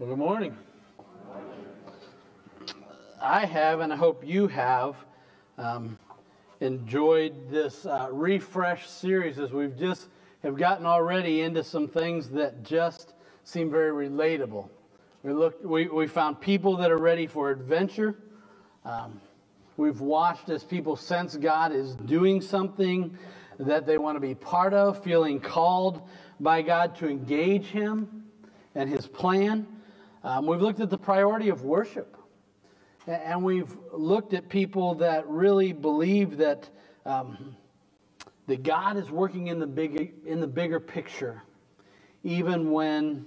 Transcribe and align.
Well, 0.00 0.08
good 0.08 0.18
morning. 0.18 0.56
I 3.20 3.44
have, 3.44 3.80
and 3.80 3.92
I 3.92 3.96
hope 3.96 4.26
you 4.26 4.48
have, 4.48 4.96
um, 5.58 5.98
enjoyed 6.62 7.50
this 7.50 7.84
uh, 7.84 8.08
refresh 8.10 8.88
series 8.88 9.38
as 9.38 9.52
we've 9.52 9.76
just 9.78 10.08
have 10.42 10.56
gotten 10.56 10.86
already 10.86 11.42
into 11.42 11.62
some 11.62 11.86
things 11.86 12.30
that 12.30 12.62
just 12.62 13.12
seem 13.44 13.70
very 13.70 14.08
relatable. 14.08 14.70
We 15.22 15.34
looked, 15.34 15.62
we, 15.66 15.88
we 15.88 16.06
found 16.06 16.40
people 16.40 16.78
that 16.78 16.90
are 16.90 16.96
ready 16.96 17.26
for 17.26 17.50
adventure. 17.50 18.16
Um, 18.86 19.20
we've 19.76 20.00
watched 20.00 20.48
as 20.48 20.64
people 20.64 20.96
sense 20.96 21.36
God 21.36 21.72
is 21.72 21.94
doing 21.94 22.40
something 22.40 23.18
that 23.58 23.84
they 23.84 23.98
want 23.98 24.16
to 24.16 24.20
be 24.20 24.34
part 24.34 24.72
of, 24.72 25.04
feeling 25.04 25.40
called 25.40 26.00
by 26.40 26.62
God 26.62 26.96
to 26.96 27.06
engage 27.06 27.66
Him 27.66 28.24
and 28.74 28.88
His 28.88 29.06
plan. 29.06 29.66
Um, 30.22 30.46
we've 30.46 30.60
looked 30.60 30.80
at 30.80 30.90
the 30.90 30.98
priority 30.98 31.48
of 31.48 31.62
worship. 31.62 32.16
And 33.06 33.42
we've 33.42 33.74
looked 33.92 34.34
at 34.34 34.48
people 34.48 34.94
that 34.96 35.26
really 35.26 35.72
believe 35.72 36.36
that, 36.36 36.68
um, 37.06 37.56
that 38.46 38.62
God 38.62 38.98
is 38.98 39.10
working 39.10 39.46
in 39.46 39.58
the, 39.58 39.66
big, 39.66 40.12
in 40.26 40.40
the 40.40 40.46
bigger 40.46 40.78
picture, 40.78 41.42
even 42.22 42.70
when 42.70 43.26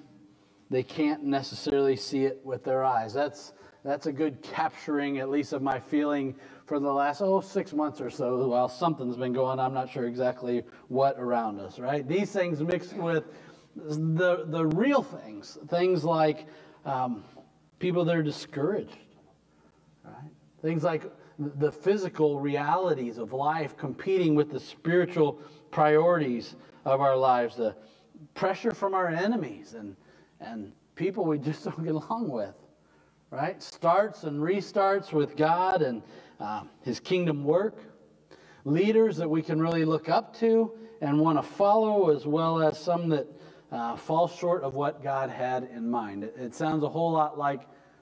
they 0.69 0.83
can't 0.83 1.23
necessarily 1.23 1.95
see 1.95 2.25
it 2.25 2.39
with 2.43 2.63
their 2.63 2.83
eyes. 2.83 3.13
That's, 3.13 3.53
that's 3.83 4.05
a 4.05 4.11
good 4.11 4.43
capturing, 4.43 5.17
at 5.17 5.29
least, 5.29 5.53
of 5.53 5.63
my 5.63 5.79
feeling 5.79 6.35
for 6.67 6.79
the 6.79 6.93
last, 6.93 7.21
oh, 7.21 7.41
six 7.41 7.73
months 7.73 7.99
or 7.99 8.11
so 8.11 8.47
while 8.47 8.69
something's 8.69 9.17
been 9.17 9.33
going. 9.33 9.59
I'm 9.59 9.73
not 9.73 9.89
sure 9.89 10.05
exactly 10.05 10.63
what 10.87 11.19
around 11.19 11.59
us, 11.59 11.79
right? 11.79 12.07
These 12.07 12.31
things 12.31 12.61
mixed 12.61 12.93
with 12.93 13.25
the, 13.75 14.45
the 14.47 14.67
real 14.67 15.01
things, 15.01 15.57
things 15.67 16.03
like 16.03 16.45
um, 16.85 17.23
people 17.79 18.05
that 18.05 18.15
are 18.15 18.23
discouraged, 18.23 18.97
right? 20.03 20.31
Things 20.61 20.83
like 20.83 21.11
the 21.39 21.71
physical 21.71 22.39
realities 22.39 23.17
of 23.17 23.33
life 23.33 23.75
competing 23.77 24.35
with 24.35 24.51
the 24.51 24.59
spiritual 24.59 25.39
priorities 25.71 26.55
of 26.85 27.01
our 27.01 27.17
lives, 27.17 27.55
the 27.55 27.75
pressure 28.33 28.71
from 28.71 28.93
our 28.93 29.07
enemies 29.09 29.73
and, 29.73 29.95
and 30.39 30.71
people 30.95 31.25
we 31.25 31.37
just 31.39 31.63
don't 31.63 31.83
get 31.83 31.95
along 31.95 32.29
with, 32.29 32.55
right? 33.31 33.61
Starts 33.61 34.23
and 34.23 34.39
restarts 34.39 35.11
with 35.11 35.35
God 35.35 35.81
and 35.81 36.01
uh, 36.39 36.63
His 36.81 36.99
kingdom 36.99 37.43
work, 37.43 37.77
leaders 38.65 39.17
that 39.17 39.29
we 39.29 39.41
can 39.41 39.61
really 39.61 39.85
look 39.85 40.09
up 40.09 40.35
to 40.37 40.71
and 41.01 41.19
want 41.19 41.37
to 41.37 41.43
follow, 41.43 42.15
as 42.15 42.25
well 42.25 42.61
as 42.61 42.79
some 42.79 43.09
that 43.09 43.27
uh, 43.73 43.97
falls 43.97 44.33
short 44.35 44.63
of 44.63 44.75
what 44.75 45.03
God 45.03 45.29
had 45.29 45.63
in 45.63 45.89
mind. 45.89 46.23
It, 46.23 46.35
it 46.37 46.55
sounds 46.55 46.83
a 46.83 46.89
whole 46.89 47.11
lot 47.11 47.37
like 47.37 47.61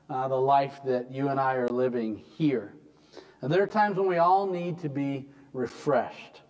uh, 0.09 0.27
the 0.27 0.35
life 0.35 0.79
that 0.85 1.11
you 1.11 1.29
and 1.29 1.39
I 1.39 1.55
are 1.55 1.69
living 1.69 2.17
here. 2.17 2.75
And 3.41 3.51
there 3.51 3.63
are 3.63 3.67
times 3.67 3.97
when 3.97 4.07
we 4.07 4.17
all 4.17 4.45
need 4.45 4.77
to 4.79 4.89
be 4.89 5.27
refreshed 5.53 6.41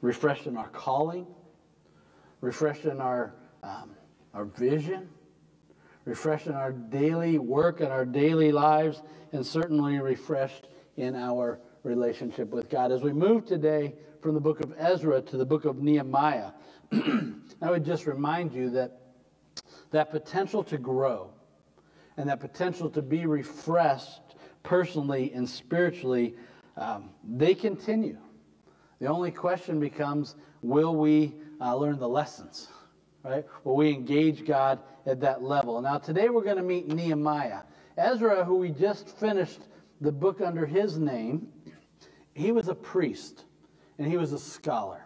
refreshed 0.00 0.46
in 0.46 0.56
our 0.56 0.68
calling, 0.68 1.26
refreshed 2.40 2.84
in 2.84 3.00
our, 3.00 3.34
um, 3.62 3.90
our 4.32 4.44
vision, 4.44 5.08
refreshed 6.04 6.46
in 6.46 6.54
our 6.54 6.72
daily 6.72 7.38
work 7.38 7.80
and 7.80 7.90
our 7.90 8.04
daily 8.04 8.52
lives, 8.52 9.02
and 9.32 9.44
certainly 9.44 9.98
refreshed 9.98 10.68
in 10.96 11.14
our 11.16 11.58
relationship 11.82 12.50
with 12.50 12.68
God. 12.68 12.92
As 12.92 13.02
we 13.02 13.12
move 13.12 13.44
today 13.44 13.94
from 14.20 14.34
the 14.34 14.40
book 14.40 14.60
of 14.60 14.72
Ezra 14.78 15.20
to 15.22 15.36
the 15.36 15.46
book 15.46 15.64
of 15.64 15.82
Nehemiah, 15.82 16.52
I 17.64 17.70
would 17.70 17.82
just 17.86 18.06
remind 18.06 18.52
you 18.52 18.68
that 18.70 19.00
that 19.90 20.10
potential 20.10 20.62
to 20.64 20.76
grow 20.76 21.30
and 22.18 22.28
that 22.28 22.38
potential 22.38 22.90
to 22.90 23.00
be 23.00 23.24
refreshed 23.24 24.36
personally 24.62 25.32
and 25.32 25.48
spiritually, 25.48 26.34
um, 26.76 27.08
they 27.26 27.54
continue. 27.54 28.18
The 29.00 29.06
only 29.06 29.30
question 29.30 29.80
becomes 29.80 30.36
will 30.60 30.94
we 30.94 31.36
uh, 31.58 31.74
learn 31.74 31.98
the 31.98 32.08
lessons? 32.08 32.68
Right? 33.22 33.46
Will 33.64 33.76
we 33.76 33.88
engage 33.88 34.44
God 34.44 34.80
at 35.06 35.20
that 35.20 35.42
level? 35.42 35.80
Now, 35.80 35.96
today 35.96 36.28
we're 36.28 36.44
going 36.44 36.58
to 36.58 36.62
meet 36.62 36.88
Nehemiah. 36.88 37.62
Ezra, 37.96 38.44
who 38.44 38.56
we 38.56 38.72
just 38.72 39.08
finished 39.08 39.60
the 40.02 40.12
book 40.12 40.42
under 40.42 40.66
his 40.66 40.98
name, 40.98 41.48
he 42.34 42.52
was 42.52 42.68
a 42.68 42.74
priest 42.74 43.44
and 43.98 44.06
he 44.06 44.18
was 44.18 44.34
a 44.34 44.38
scholar. 44.38 45.03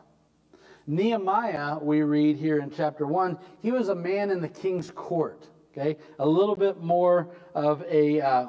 Nehemiah, 0.89 1.79
we 1.79 2.01
read 2.01 2.39
here 2.39 2.61
in 2.61 2.71
chapter 2.71 3.07
1, 3.07 3.39
he 3.61 3.71
was 3.71 3.91
a 3.91 3.95
man 3.95 4.31
in 4.31 4.41
the 4.41 4.49
king's 4.49 4.91
court. 4.91 5.47
Okay? 5.71 5.99
A 6.19 6.27
little 6.27 6.57
bit 6.57 6.81
more 6.81 7.29
of 7.55 7.85
a 7.91 8.23
uh, 8.23 8.47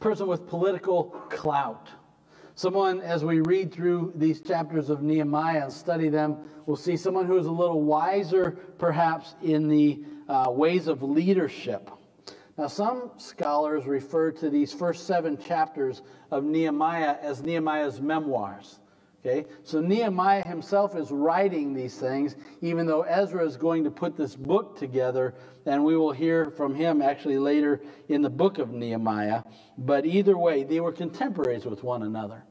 person 0.00 0.26
with 0.26 0.48
political 0.48 1.04
clout. 1.28 1.88
Someone, 2.54 3.02
as 3.02 3.22
we 3.22 3.40
read 3.40 3.70
through 3.70 4.14
these 4.16 4.40
chapters 4.40 4.88
of 4.88 5.02
Nehemiah 5.02 5.64
and 5.64 5.72
study 5.72 6.08
them, 6.08 6.38
we'll 6.64 6.78
see 6.78 6.96
someone 6.96 7.26
who 7.26 7.36
is 7.36 7.44
a 7.44 7.52
little 7.52 7.82
wiser, 7.82 8.52
perhaps, 8.78 9.34
in 9.42 9.68
the 9.68 10.02
uh, 10.30 10.46
ways 10.48 10.88
of 10.88 11.02
leadership. 11.02 11.90
Now, 12.56 12.68
some 12.68 13.10
scholars 13.18 13.84
refer 13.84 14.32
to 14.32 14.48
these 14.48 14.72
first 14.72 15.06
seven 15.06 15.36
chapters 15.36 16.00
of 16.30 16.42
Nehemiah 16.42 17.16
as 17.20 17.42
Nehemiah's 17.42 18.00
memoirs. 18.00 18.80
Okay? 19.26 19.44
So 19.64 19.80
Nehemiah 19.80 20.46
himself 20.46 20.94
is 20.94 21.10
writing 21.10 21.74
these 21.74 21.96
things, 21.96 22.36
even 22.60 22.86
though 22.86 23.02
Ezra 23.02 23.44
is 23.44 23.56
going 23.56 23.82
to 23.84 23.90
put 23.90 24.16
this 24.16 24.36
book 24.36 24.78
together, 24.78 25.34
and 25.66 25.84
we 25.84 25.96
will 25.96 26.12
hear 26.12 26.50
from 26.50 26.74
him 26.74 27.02
actually 27.02 27.38
later 27.38 27.80
in 28.08 28.22
the 28.22 28.30
book 28.30 28.58
of 28.58 28.70
Nehemiah. 28.70 29.42
But 29.78 30.06
either 30.06 30.38
way, 30.38 30.62
they 30.62 30.80
were 30.80 30.92
contemporaries 30.92 31.64
with 31.64 31.82
one 31.82 32.04
another. 32.04 32.44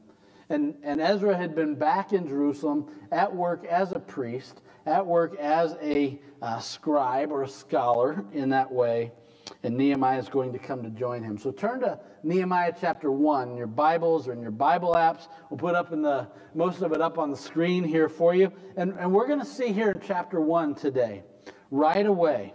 And, 0.50 0.74
and 0.82 1.00
Ezra 1.00 1.36
had 1.36 1.54
been 1.54 1.74
back 1.74 2.12
in 2.12 2.28
Jerusalem 2.28 2.88
at 3.10 3.34
work 3.34 3.64
as 3.64 3.92
a 3.92 3.98
priest, 3.98 4.60
at 4.84 5.04
work 5.04 5.34
as 5.40 5.76
a 5.82 6.20
uh, 6.42 6.58
scribe 6.58 7.32
or 7.32 7.42
a 7.42 7.48
scholar 7.48 8.24
in 8.32 8.50
that 8.50 8.70
way 8.70 9.12
and 9.62 9.76
Nehemiah 9.76 10.18
is 10.18 10.28
going 10.28 10.52
to 10.52 10.58
come 10.58 10.82
to 10.82 10.90
join 10.90 11.22
him. 11.22 11.38
So 11.38 11.50
turn 11.50 11.80
to 11.80 11.98
Nehemiah 12.22 12.72
chapter 12.80 13.10
1 13.10 13.50
in 13.50 13.56
your 13.56 13.66
Bibles 13.66 14.28
or 14.28 14.32
in 14.32 14.40
your 14.40 14.50
Bible 14.50 14.94
apps. 14.94 15.28
We'll 15.50 15.58
put 15.58 15.74
up 15.74 15.92
in 15.92 16.02
the 16.02 16.28
most 16.54 16.82
of 16.82 16.92
it 16.92 17.00
up 17.00 17.18
on 17.18 17.30
the 17.30 17.36
screen 17.36 17.84
here 17.84 18.08
for 18.08 18.34
you. 18.34 18.52
And, 18.76 18.94
and 18.98 19.12
we're 19.12 19.26
going 19.26 19.40
to 19.40 19.46
see 19.46 19.72
here 19.72 19.90
in 19.90 20.00
chapter 20.00 20.40
1 20.40 20.74
today, 20.74 21.22
right 21.70 22.06
away, 22.06 22.54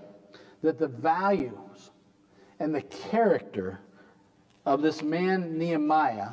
that 0.61 0.77
the 0.77 0.87
values 0.87 1.91
and 2.59 2.73
the 2.73 2.81
character 2.81 3.79
of 4.65 4.81
this 4.81 5.01
man 5.01 5.57
Nehemiah, 5.57 6.29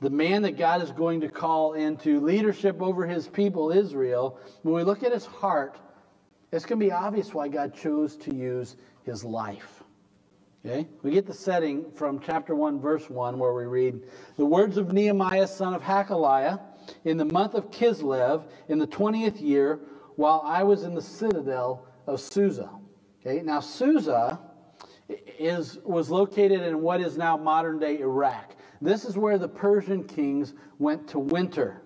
the 0.00 0.10
man 0.10 0.42
that 0.42 0.56
God 0.56 0.82
is 0.82 0.90
going 0.90 1.20
to 1.20 1.28
call 1.28 1.74
into 1.74 2.20
leadership 2.20 2.80
over 2.80 3.06
his 3.06 3.28
people 3.28 3.70
Israel, 3.70 4.38
when 4.62 4.74
we 4.74 4.82
look 4.82 5.02
at 5.02 5.12
his 5.12 5.26
heart, 5.26 5.78
it's 6.50 6.66
going 6.66 6.78
to 6.78 6.84
be 6.84 6.92
obvious 6.92 7.32
why 7.32 7.48
God 7.48 7.74
chose 7.74 8.16
to 8.16 8.34
use 8.34 8.76
his 9.04 9.24
life. 9.24 9.82
Okay? 10.64 10.88
We 11.02 11.10
get 11.10 11.26
the 11.26 11.34
setting 11.34 11.90
from 11.92 12.20
chapter 12.20 12.54
1, 12.54 12.80
verse 12.80 13.10
1, 13.10 13.38
where 13.38 13.52
we 13.52 13.64
read 13.64 14.00
The 14.36 14.44
words 14.44 14.76
of 14.76 14.92
Nehemiah, 14.92 15.46
son 15.46 15.74
of 15.74 15.82
Hakaliah, 15.82 16.60
in 17.04 17.16
the 17.16 17.24
month 17.24 17.54
of 17.54 17.70
Kislev, 17.70 18.44
in 18.68 18.78
the 18.78 18.86
20th 18.86 19.40
year, 19.40 19.80
while 20.16 20.42
I 20.44 20.62
was 20.62 20.84
in 20.84 20.94
the 20.94 21.02
citadel 21.02 21.86
of 22.06 22.20
Susa. 22.20 22.70
Okay? 23.20 23.42
Now, 23.42 23.60
Susa 23.60 24.38
is, 25.08 25.78
was 25.84 26.10
located 26.10 26.62
in 26.62 26.80
what 26.80 27.00
is 27.00 27.16
now 27.16 27.36
modern 27.36 27.78
day 27.78 27.98
Iraq. 27.98 28.56
This 28.80 29.04
is 29.04 29.16
where 29.16 29.38
the 29.38 29.48
Persian 29.48 30.04
kings 30.04 30.54
went 30.78 31.08
to 31.08 31.18
winter. 31.18 31.82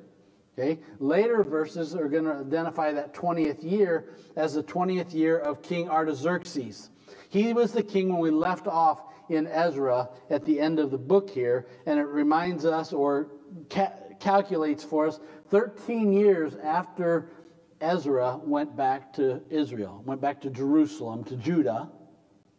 Okay? 0.58 0.80
Later 0.98 1.44
verses 1.44 1.94
are 1.94 2.08
going 2.08 2.24
to 2.24 2.32
identify 2.32 2.92
that 2.92 3.14
20th 3.14 3.62
year 3.62 4.16
as 4.36 4.54
the 4.54 4.62
20th 4.62 5.14
year 5.14 5.38
of 5.38 5.62
King 5.62 5.88
Artaxerxes. 5.88 6.90
He 7.28 7.52
was 7.52 7.72
the 7.72 7.82
king 7.82 8.08
when 8.08 8.20
we 8.20 8.30
left 8.30 8.66
off 8.66 9.02
in 9.28 9.46
Ezra 9.46 10.08
at 10.30 10.44
the 10.44 10.60
end 10.60 10.78
of 10.78 10.90
the 10.90 10.98
book 10.98 11.28
here, 11.30 11.66
and 11.86 11.98
it 11.98 12.04
reminds 12.04 12.64
us 12.64 12.92
or 12.92 13.28
ca- 13.70 13.92
calculates 14.20 14.84
for 14.84 15.06
us 15.06 15.20
13 15.50 16.12
years 16.12 16.56
after 16.56 17.30
Ezra 17.80 18.38
went 18.42 18.76
back 18.76 19.12
to 19.14 19.42
Israel, 19.50 20.02
went 20.06 20.20
back 20.20 20.40
to 20.42 20.50
Jerusalem, 20.50 21.24
to 21.24 21.36
Judah. 21.36 21.90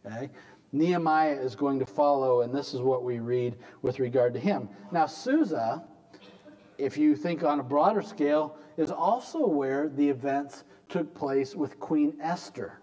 Okay? 0.06 0.30
Nehemiah 0.72 1.34
is 1.40 1.54
going 1.54 1.78
to 1.78 1.86
follow, 1.86 2.42
and 2.42 2.54
this 2.54 2.74
is 2.74 2.80
what 2.80 3.02
we 3.02 3.18
read 3.18 3.56
with 3.82 3.98
regard 3.98 4.34
to 4.34 4.40
him. 4.40 4.68
Now, 4.92 5.06
Susa, 5.06 5.84
if 6.76 6.98
you 6.98 7.16
think 7.16 7.42
on 7.42 7.58
a 7.58 7.62
broader 7.62 8.02
scale, 8.02 8.56
is 8.76 8.90
also 8.90 9.46
where 9.46 9.88
the 9.88 10.08
events 10.08 10.64
took 10.88 11.14
place 11.14 11.54
with 11.54 11.80
Queen 11.80 12.16
Esther. 12.20 12.80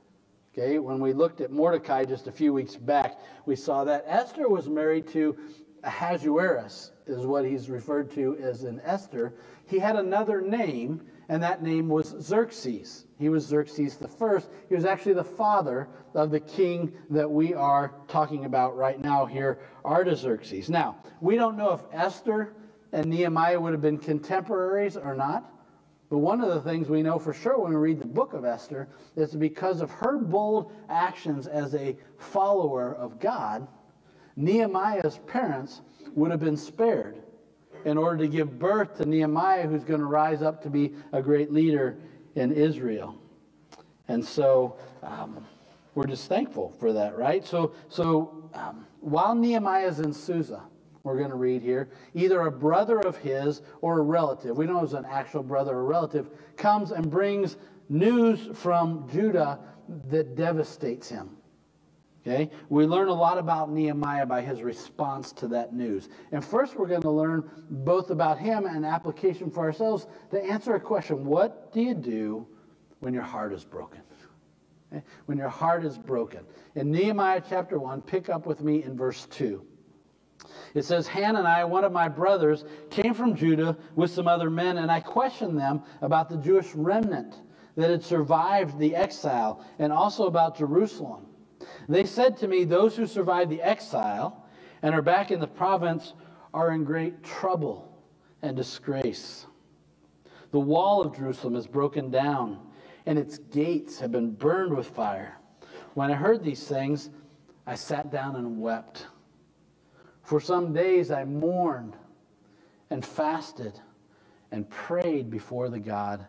Okay, 0.58 0.80
when 0.80 1.02
we 1.02 1.12
looked 1.12 1.42
at 1.42 1.52
Mordecai 1.52 2.06
just 2.06 2.28
a 2.28 2.32
few 2.32 2.54
weeks 2.54 2.78
back, 2.78 3.20
we 3.46 3.58
saw 3.58 3.84
that 3.84 4.06
Esther 4.08 4.48
was 4.48 4.70
married 4.70 5.06
to 5.10 5.36
Ahasuerus 5.84 6.92
is 7.06 7.26
what 7.26 7.44
he's 7.44 7.70
referred 7.70 8.10
to 8.12 8.38
as 8.38 8.64
in 8.64 8.80
Esther, 8.86 9.34
he 9.68 9.78
had 9.78 9.98
another 9.98 10.40
name, 10.40 11.02
and 11.28 11.44
that 11.44 11.62
name 11.62 11.90
was 11.90 12.16
Xerxes. 12.22 13.06
He 13.20 13.28
was 13.28 13.46
Xerxes 13.46 13.98
the 13.98 14.08
first. 14.08 14.48
He 14.70 14.76
was 14.76 14.86
actually 14.86 15.16
the 15.16 15.26
father 15.26 15.90
of 16.14 16.32
the 16.32 16.40
king 16.40 16.94
that 17.10 17.30
we 17.30 17.54
are 17.54 17.94
talking 18.08 18.46
about 18.46 18.78
right 18.78 19.02
now 19.02 19.26
here, 19.26 19.60
Artaxerxes. 19.84 20.70
Now, 20.70 20.96
we 21.20 21.36
don't 21.36 21.58
know 21.58 21.74
if 21.74 21.82
Esther 21.92 22.56
and 22.94 23.08
Nehemiah 23.08 23.60
would 23.60 23.74
have 23.74 23.82
been 23.82 23.98
contemporaries 23.98 24.96
or 24.96 25.16
not. 25.16 25.52
But 26.16 26.22
one 26.22 26.40
of 26.40 26.48
the 26.48 26.62
things 26.62 26.88
we 26.88 27.04
know 27.04 27.20
for 27.20 27.34
sure 27.34 27.60
when 27.60 27.74
we 27.74 27.76
read 27.76 28.00
the 28.00 28.06
book 28.06 28.32
of 28.32 28.46
Esther 28.46 28.88
is 29.18 29.36
because 29.36 29.82
of 29.82 29.92
her 29.92 30.18
bold 30.18 30.72
actions 30.88 31.46
as 31.46 31.76
a 31.76 31.98
follower 32.18 32.96
of 32.96 33.20
God, 33.20 33.68
Nehemiah's 34.38 35.20
parents 35.28 35.82
would 36.14 36.32
have 36.32 36.40
been 36.40 36.56
spared 36.56 37.18
in 37.84 37.98
order 37.98 38.16
to 38.20 38.30
give 38.30 38.58
birth 38.58 38.96
to 39.00 39.06
Nehemiah, 39.06 39.68
who's 39.68 39.84
going 39.84 40.00
to 40.00 40.06
rise 40.06 40.42
up 40.42 40.64
to 40.64 40.70
be 40.70 40.94
a 41.12 41.22
great 41.22 41.52
leader 41.52 41.98
in 42.36 42.54
Israel. 42.54 43.18
And 44.08 44.24
so 44.24 44.78
um, 45.04 45.46
we're 45.96 46.08
just 46.08 46.30
thankful 46.30 46.74
for 46.80 46.94
that, 46.94 47.18
right? 47.18 47.46
So, 47.46 47.74
so 47.90 48.50
um, 48.54 48.88
while 49.02 49.36
Nehemiah 49.36 49.90
is 49.90 50.00
in 50.00 50.14
Susa, 50.14 50.62
we're 51.06 51.18
going 51.18 51.30
to 51.30 51.36
read 51.36 51.62
here, 51.62 51.90
either 52.16 52.42
a 52.42 52.52
brother 52.52 53.00
of 53.00 53.16
his 53.18 53.62
or 53.82 54.00
a 54.00 54.02
relative, 54.02 54.58
we 54.58 54.66
know 54.66 54.84
it's 54.84 54.94
an 54.94 55.06
actual 55.06 55.44
brother 55.44 55.76
or 55.76 55.86
relative, 55.86 56.30
comes 56.58 56.92
and 56.92 57.10
brings 57.10 57.58
news 57.90 58.50
from 58.54 59.08
Judah 59.12 59.60
that 60.10 60.36
devastates 60.36 61.08
him. 61.08 61.30
Okay? 62.26 62.50
We 62.70 62.88
learn 62.88 63.08
a 63.08 63.14
lot 63.14 63.38
about 63.38 63.72
Nehemiah 63.72 64.26
by 64.26 64.42
his 64.42 64.64
response 64.64 65.32
to 65.34 65.48
that 65.50 65.74
news. 65.74 66.10
And 66.32 66.44
first, 66.44 66.76
we're 66.76 66.88
going 66.88 67.04
to 67.04 67.12
learn 67.12 67.48
both 67.70 68.10
about 68.10 68.40
him 68.40 68.66
and 68.66 68.84
application 68.84 69.52
for 69.52 69.64
ourselves 69.64 70.08
to 70.32 70.44
answer 70.44 70.74
a 70.74 70.80
question 70.80 71.24
What 71.24 71.72
do 71.72 71.82
you 71.82 71.94
do 71.94 72.48
when 73.00 73.14
your 73.14 73.24
heart 73.24 73.54
is 73.54 73.64
broken? 73.64 74.02
When 75.26 75.38
your 75.38 75.50
heart 75.50 75.86
is 75.86 75.98
broken. 75.98 76.46
In 76.76 76.90
Nehemiah 76.90 77.44
chapter 77.48 77.78
1, 77.78 78.02
pick 78.02 78.30
up 78.30 78.48
with 78.48 78.62
me 78.62 78.84
in 78.84 78.98
verse 78.98 79.28
2. 79.28 79.64
It 80.74 80.84
says, 80.84 81.08
Hananiah, 81.08 81.68
one 81.68 81.84
of 81.84 81.92
my 81.92 82.08
brothers, 82.08 82.66
came 82.90 83.14
from 83.14 83.36
Judah 83.36 83.78
with 83.96 84.12
some 84.12 84.28
other 84.28 84.50
men, 84.50 84.78
and 84.78 84.92
I 84.92 85.00
questioned 85.00 85.58
them 85.58 85.84
about 86.02 86.30
the 86.30 86.38
Jewish 86.38 86.74
remnant 86.76 87.36
that 87.76 87.90
had 87.90 88.04
survived 88.04 88.80
the 88.80 88.96
exile 88.96 89.66
and 89.80 89.92
also 89.92 90.28
about 90.28 90.58
Jerusalem. 90.58 91.26
They 91.88 92.06
said 92.06 92.38
to 92.38 92.48
me, 92.48 92.64
Those 92.64 92.96
who 92.96 93.06
survived 93.06 93.52
the 93.52 93.62
exile 93.62 94.46
and 94.82 94.94
are 94.94 95.02
back 95.02 95.32
in 95.32 95.40
the 95.40 95.48
province 95.48 96.14
are 96.54 96.72
in 96.72 96.84
great 96.84 97.24
trouble 97.24 98.02
and 98.42 98.56
disgrace. 98.56 99.46
The 100.52 100.60
wall 100.60 101.02
of 101.02 101.16
Jerusalem 101.16 101.56
is 101.56 101.68
broken 101.68 102.12
down, 102.12 102.60
and 103.06 103.20
its 103.20 103.38
gates 103.38 104.00
have 104.00 104.12
been 104.12 104.32
burned 104.32 104.76
with 104.76 104.88
fire. 104.88 105.38
When 105.96 106.12
I 106.12 106.16
heard 106.16 106.44
these 106.44 106.66
things, 106.68 107.10
I 107.68 107.76
sat 107.76 108.12
down 108.12 108.36
and 108.36 108.62
wept. 108.62 109.08
For 110.26 110.42
some 110.42 110.74
days 110.74 111.12
I 111.12 111.24
mourned 111.24 111.96
and 112.90 113.06
fasted 113.06 113.80
and 114.52 114.68
prayed 114.70 115.30
before 115.30 115.70
the 115.70 115.80
God 115.80 116.26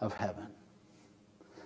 of 0.00 0.12
heaven. 0.12 0.46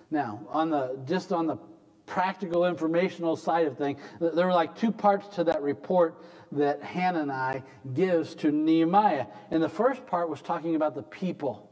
Now, 0.09 0.41
on 0.49 0.69
the 0.69 0.97
just 1.05 1.33
on 1.33 1.47
the 1.47 1.57
practical 2.05 2.65
informational 2.65 3.35
side 3.35 3.67
of 3.67 3.77
things, 3.77 3.99
there 4.19 4.45
were 4.45 4.53
like 4.53 4.75
two 4.75 4.91
parts 4.91 5.27
to 5.35 5.43
that 5.43 5.61
report 5.61 6.23
that 6.53 6.81
Hananiah 6.81 7.61
gives 7.93 8.35
to 8.35 8.51
Nehemiah. 8.51 9.25
And 9.51 9.61
the 9.61 9.69
first 9.69 10.05
part 10.05 10.29
was 10.29 10.41
talking 10.41 10.75
about 10.75 10.95
the 10.95 11.03
people, 11.03 11.69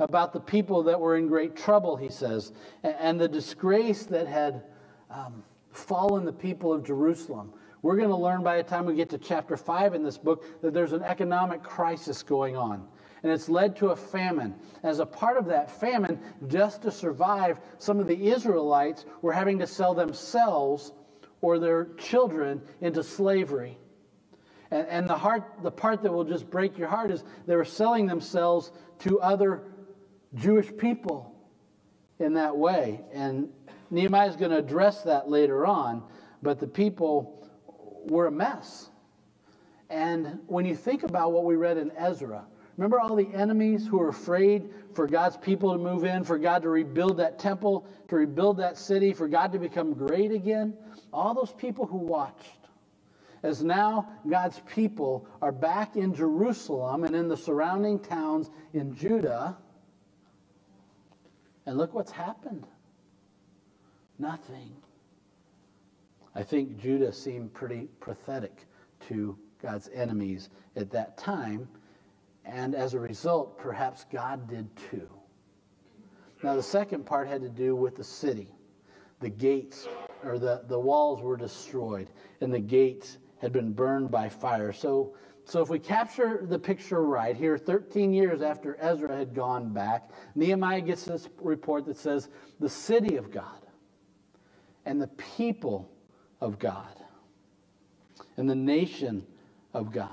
about 0.00 0.32
the 0.32 0.40
people 0.40 0.82
that 0.84 0.98
were 0.98 1.16
in 1.16 1.28
great 1.28 1.54
trouble, 1.54 1.96
he 1.96 2.08
says, 2.08 2.52
and 2.82 3.20
the 3.20 3.28
disgrace 3.28 4.04
that 4.06 4.26
had 4.26 4.64
um, 5.08 5.44
fallen 5.70 6.24
the 6.24 6.32
people 6.32 6.72
of 6.72 6.84
Jerusalem. 6.84 7.52
We're 7.82 7.96
going 7.96 8.10
to 8.10 8.16
learn 8.16 8.42
by 8.42 8.58
the 8.58 8.62
time 8.62 8.84
we 8.84 8.94
get 8.94 9.08
to 9.10 9.18
chapter 9.18 9.56
5 9.56 9.94
in 9.94 10.02
this 10.02 10.18
book 10.18 10.44
that 10.62 10.74
there's 10.74 10.92
an 10.92 11.02
economic 11.02 11.62
crisis 11.62 12.22
going 12.22 12.56
on. 12.56 12.86
And 13.22 13.32
it's 13.32 13.48
led 13.48 13.76
to 13.76 13.88
a 13.88 13.96
famine. 13.96 14.54
As 14.82 14.98
a 14.98 15.06
part 15.06 15.36
of 15.36 15.46
that 15.46 15.70
famine, 15.70 16.20
just 16.46 16.82
to 16.82 16.90
survive, 16.90 17.58
some 17.78 17.98
of 17.98 18.06
the 18.06 18.28
Israelites 18.30 19.04
were 19.22 19.32
having 19.32 19.58
to 19.58 19.66
sell 19.66 19.94
themselves 19.94 20.92
or 21.40 21.58
their 21.58 21.86
children 21.96 22.60
into 22.80 23.02
slavery. 23.02 23.78
And, 24.70 24.86
and 24.88 25.08
the, 25.08 25.16
heart, 25.16 25.44
the 25.62 25.70
part 25.70 26.02
that 26.02 26.12
will 26.12 26.24
just 26.24 26.50
break 26.50 26.78
your 26.78 26.88
heart 26.88 27.10
is 27.10 27.24
they 27.46 27.56
were 27.56 27.64
selling 27.64 28.06
themselves 28.06 28.72
to 29.00 29.20
other 29.20 29.62
Jewish 30.34 30.70
people 30.76 31.34
in 32.18 32.34
that 32.34 32.56
way. 32.56 33.00
And 33.12 33.48
Nehemiah 33.90 34.28
is 34.28 34.36
going 34.36 34.50
to 34.50 34.58
address 34.58 35.02
that 35.02 35.28
later 35.28 35.66
on, 35.66 36.02
but 36.42 36.58
the 36.58 36.66
people 36.66 37.39
were 38.06 38.26
a 38.26 38.30
mess. 38.30 38.90
And 39.88 40.38
when 40.46 40.64
you 40.64 40.74
think 40.74 41.02
about 41.02 41.32
what 41.32 41.44
we 41.44 41.56
read 41.56 41.76
in 41.76 41.90
Ezra, 41.96 42.44
remember 42.76 43.00
all 43.00 43.16
the 43.16 43.28
enemies 43.34 43.86
who 43.86 43.98
were 43.98 44.08
afraid 44.08 44.70
for 44.94 45.06
God's 45.06 45.36
people 45.36 45.72
to 45.72 45.78
move 45.78 46.04
in, 46.04 46.22
for 46.24 46.38
God 46.38 46.62
to 46.62 46.68
rebuild 46.68 47.16
that 47.18 47.38
temple, 47.38 47.86
to 48.08 48.16
rebuild 48.16 48.58
that 48.58 48.78
city, 48.78 49.12
for 49.12 49.26
God 49.26 49.52
to 49.52 49.58
become 49.58 49.92
great 49.92 50.30
again? 50.30 50.74
All 51.12 51.34
those 51.34 51.52
people 51.52 51.86
who 51.86 51.98
watched. 51.98 52.46
As 53.42 53.64
now 53.64 54.08
God's 54.28 54.60
people 54.74 55.26
are 55.40 55.52
back 55.52 55.96
in 55.96 56.14
Jerusalem 56.14 57.04
and 57.04 57.16
in 57.16 57.26
the 57.26 57.36
surrounding 57.36 57.98
towns 57.98 58.50
in 58.74 58.94
Judah. 58.94 59.56
And 61.66 61.78
look 61.78 61.94
what's 61.94 62.12
happened 62.12 62.66
nothing. 64.20 64.76
I 66.34 66.42
think 66.42 66.78
Judah 66.78 67.12
seemed 67.12 67.52
pretty 67.52 67.88
pathetic 68.00 68.66
to 69.08 69.36
God's 69.60 69.88
enemies 69.92 70.48
at 70.76 70.90
that 70.92 71.18
time, 71.18 71.68
and 72.44 72.74
as 72.74 72.94
a 72.94 73.00
result, 73.00 73.58
perhaps 73.58 74.04
God 74.10 74.48
did 74.48 74.68
too. 74.90 75.08
Now, 76.42 76.54
the 76.54 76.62
second 76.62 77.04
part 77.04 77.28
had 77.28 77.42
to 77.42 77.48
do 77.48 77.76
with 77.76 77.96
the 77.96 78.04
city. 78.04 78.48
The 79.20 79.28
gates, 79.28 79.86
or 80.24 80.38
the, 80.38 80.62
the 80.68 80.78
walls 80.78 81.20
were 81.20 81.36
destroyed, 81.36 82.08
and 82.40 82.52
the 82.52 82.60
gates 82.60 83.18
had 83.38 83.52
been 83.52 83.72
burned 83.72 84.10
by 84.10 84.28
fire. 84.28 84.72
So, 84.72 85.14
so 85.44 85.60
if 85.60 85.68
we 85.68 85.78
capture 85.78 86.46
the 86.48 86.58
picture 86.58 87.02
right, 87.02 87.36
here 87.36 87.58
13 87.58 88.14
years 88.14 88.40
after 88.40 88.78
Ezra 88.80 89.14
had 89.14 89.34
gone 89.34 89.72
back, 89.72 90.10
Nehemiah 90.34 90.80
gets 90.80 91.04
this 91.04 91.28
report 91.42 91.84
that 91.86 91.98
says 91.98 92.28
the 92.60 92.68
city 92.68 93.16
of 93.16 93.30
God 93.30 93.66
and 94.86 95.00
the 95.00 95.08
people 95.36 95.90
of 96.40 96.58
God 96.58 97.00
and 98.36 98.48
the 98.48 98.54
nation 98.54 99.26
of 99.74 99.92
God 99.92 100.08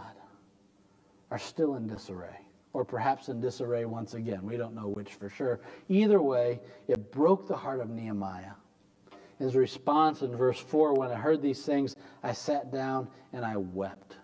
are 1.32 1.40
still 1.40 1.76
in 1.76 1.88
disarray, 1.88 2.40
or 2.74 2.86
perhaps 2.86 3.30
in 3.30 3.40
disarray 3.40 3.86
once 3.86 4.14
again. 4.14 4.44
We 4.44 4.58
don't 4.58 4.76
know 4.76 4.88
which 4.88 5.14
for 5.14 5.30
sure. 5.30 5.60
Either 5.90 6.22
way, 6.22 6.60
it 6.88 7.12
broke 7.12 7.48
the 7.48 7.56
heart 7.56 7.80
of 7.80 7.90
Nehemiah. 7.90 8.52
His 9.40 9.56
response 9.56 10.24
in 10.24 10.36
verse 10.36 10.60
4 10.60 10.94
when 10.94 11.12
I 11.12 11.16
heard 11.16 11.42
these 11.42 11.64
things, 11.64 11.96
I 12.24 12.34
sat 12.34 12.72
down 12.72 13.08
and 13.34 13.46
I 13.46 13.58
wept. 13.58 14.18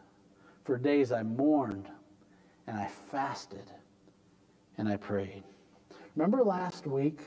For 0.63 0.77
days 0.77 1.11
I 1.11 1.23
mourned 1.23 1.87
and 2.67 2.77
I 2.77 2.87
fasted 3.11 3.69
and 4.77 4.87
I 4.87 4.97
prayed. 4.97 5.43
Remember 6.15 6.43
last 6.43 6.87
week 6.87 7.19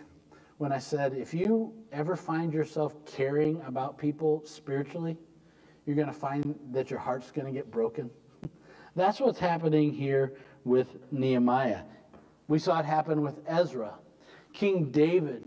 when 0.58 0.72
I 0.72 0.78
said, 0.78 1.14
if 1.14 1.34
you 1.34 1.72
ever 1.92 2.16
find 2.16 2.52
yourself 2.52 2.94
caring 3.04 3.60
about 3.66 3.98
people 3.98 4.42
spiritually, 4.44 5.16
you're 5.84 5.96
going 5.96 6.08
to 6.08 6.12
find 6.12 6.58
that 6.72 6.90
your 6.90 6.98
heart's 6.98 7.30
going 7.30 7.46
to 7.46 7.52
get 7.52 7.70
broken. 7.70 8.10
That's 8.96 9.20
what's 9.20 9.38
happening 9.38 9.92
here 9.92 10.34
with 10.64 10.96
Nehemiah. 11.12 11.82
We 12.48 12.58
saw 12.58 12.80
it 12.80 12.84
happen 12.86 13.22
with 13.22 13.40
Ezra, 13.46 13.94
King 14.52 14.90
David, 14.90 15.44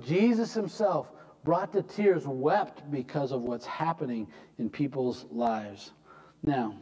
Jesus 0.00 0.52
himself 0.52 1.10
brought 1.44 1.72
to 1.72 1.82
tears, 1.82 2.26
wept 2.26 2.90
because 2.90 3.32
of 3.32 3.42
what's 3.42 3.64
happening 3.66 4.26
in 4.58 4.68
people's 4.68 5.26
lives. 5.30 5.92
Now, 6.42 6.74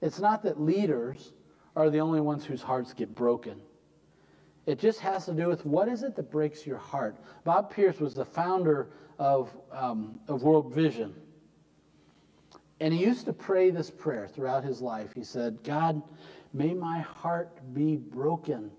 it's 0.00 0.20
not 0.20 0.42
that 0.44 0.60
leaders 0.60 1.32
are 1.74 1.90
the 1.90 1.98
only 1.98 2.20
ones 2.20 2.44
whose 2.44 2.62
hearts 2.62 2.94
get 2.94 3.14
broken. 3.14 3.60
It 4.66 4.78
just 4.80 5.00
has 5.00 5.24
to 5.26 5.32
do 5.32 5.48
with 5.48 5.64
what 5.64 5.88
is 5.88 6.02
it 6.02 6.16
that 6.16 6.30
breaks 6.30 6.66
your 6.66 6.78
heart. 6.78 7.16
Bob 7.44 7.70
Pierce 7.70 8.00
was 8.00 8.14
the 8.14 8.24
founder 8.24 8.88
of, 9.18 9.56
um, 9.72 10.18
of 10.28 10.42
World 10.42 10.74
Vision. 10.74 11.14
And 12.80 12.92
he 12.92 13.00
used 13.00 13.24
to 13.26 13.32
pray 13.32 13.70
this 13.70 13.90
prayer 13.90 14.28
throughout 14.28 14.64
his 14.64 14.82
life. 14.82 15.12
He 15.14 15.24
said, 15.24 15.62
God, 15.62 16.02
may 16.52 16.74
my 16.74 17.00
heart 17.00 17.58
be 17.72 17.96
broken 17.96 18.70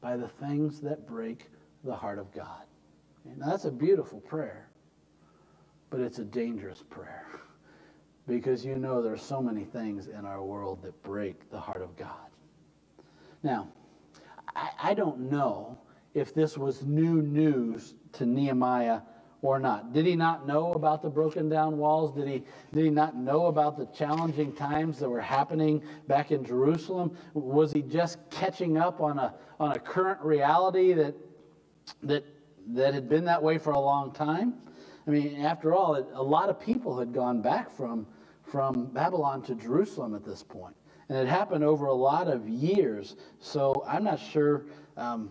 by 0.00 0.16
the 0.16 0.28
things 0.28 0.80
that 0.80 1.06
break 1.06 1.50
the 1.84 1.94
heart 1.94 2.18
of 2.18 2.32
God. 2.32 2.62
That's 3.36 3.64
a 3.64 3.72
beautiful 3.72 4.20
prayer, 4.20 4.68
but 5.90 6.00
it's 6.00 6.20
a 6.20 6.24
dangerous 6.24 6.82
prayer. 6.88 7.26
because 8.26 8.64
you 8.64 8.76
know 8.76 9.02
there 9.02 9.12
are 9.12 9.18
so 9.18 9.40
many 9.40 9.64
things 9.64 10.08
in 10.08 10.24
our 10.24 10.42
world 10.42 10.82
that 10.82 11.00
break 11.02 11.50
the 11.50 11.58
heart 11.58 11.82
of 11.82 11.96
God. 11.96 12.30
Now, 13.42 13.68
I, 14.54 14.70
I 14.82 14.94
don't 14.94 15.30
know 15.30 15.78
if 16.14 16.34
this 16.34 16.56
was 16.56 16.84
new 16.84 17.22
news 17.22 17.94
to 18.12 18.26
Nehemiah 18.26 19.00
or 19.42 19.58
not. 19.58 19.92
Did 19.92 20.06
he 20.06 20.16
not 20.16 20.46
know 20.46 20.72
about 20.72 21.02
the 21.02 21.10
broken 21.10 21.48
down 21.48 21.76
walls? 21.76 22.14
Did 22.14 22.26
he, 22.26 22.42
did 22.72 22.84
he 22.84 22.90
not 22.90 23.16
know 23.16 23.46
about 23.46 23.76
the 23.76 23.86
challenging 23.86 24.52
times 24.52 24.98
that 24.98 25.08
were 25.08 25.20
happening 25.20 25.82
back 26.08 26.30
in 26.30 26.44
Jerusalem? 26.44 27.16
Was 27.34 27.72
he 27.72 27.82
just 27.82 28.18
catching 28.30 28.78
up 28.78 29.00
on 29.00 29.18
a, 29.18 29.34
on 29.60 29.72
a 29.72 29.78
current 29.78 30.20
reality 30.22 30.94
that, 30.94 31.14
that, 32.02 32.24
that 32.68 32.94
had 32.94 33.08
been 33.08 33.24
that 33.26 33.42
way 33.42 33.58
for 33.58 33.72
a 33.72 33.78
long 33.78 34.12
time? 34.12 34.54
I 35.06 35.10
mean, 35.10 35.42
after 35.42 35.74
all, 35.74 35.94
it, 35.94 36.06
a 36.14 36.22
lot 36.22 36.48
of 36.48 36.58
people 36.58 36.98
had 36.98 37.12
gone 37.12 37.40
back 37.40 37.70
from, 37.70 38.06
from 38.42 38.86
Babylon 38.86 39.42
to 39.42 39.54
Jerusalem 39.54 40.14
at 40.14 40.24
this 40.24 40.42
point. 40.42 40.74
And 41.08 41.18
it 41.18 41.28
happened 41.28 41.64
over 41.64 41.86
a 41.86 41.94
lot 41.94 42.28
of 42.28 42.48
years. 42.48 43.16
So 43.38 43.84
I'm 43.86 44.04
not 44.04 44.18
sure 44.18 44.66
um, 44.96 45.30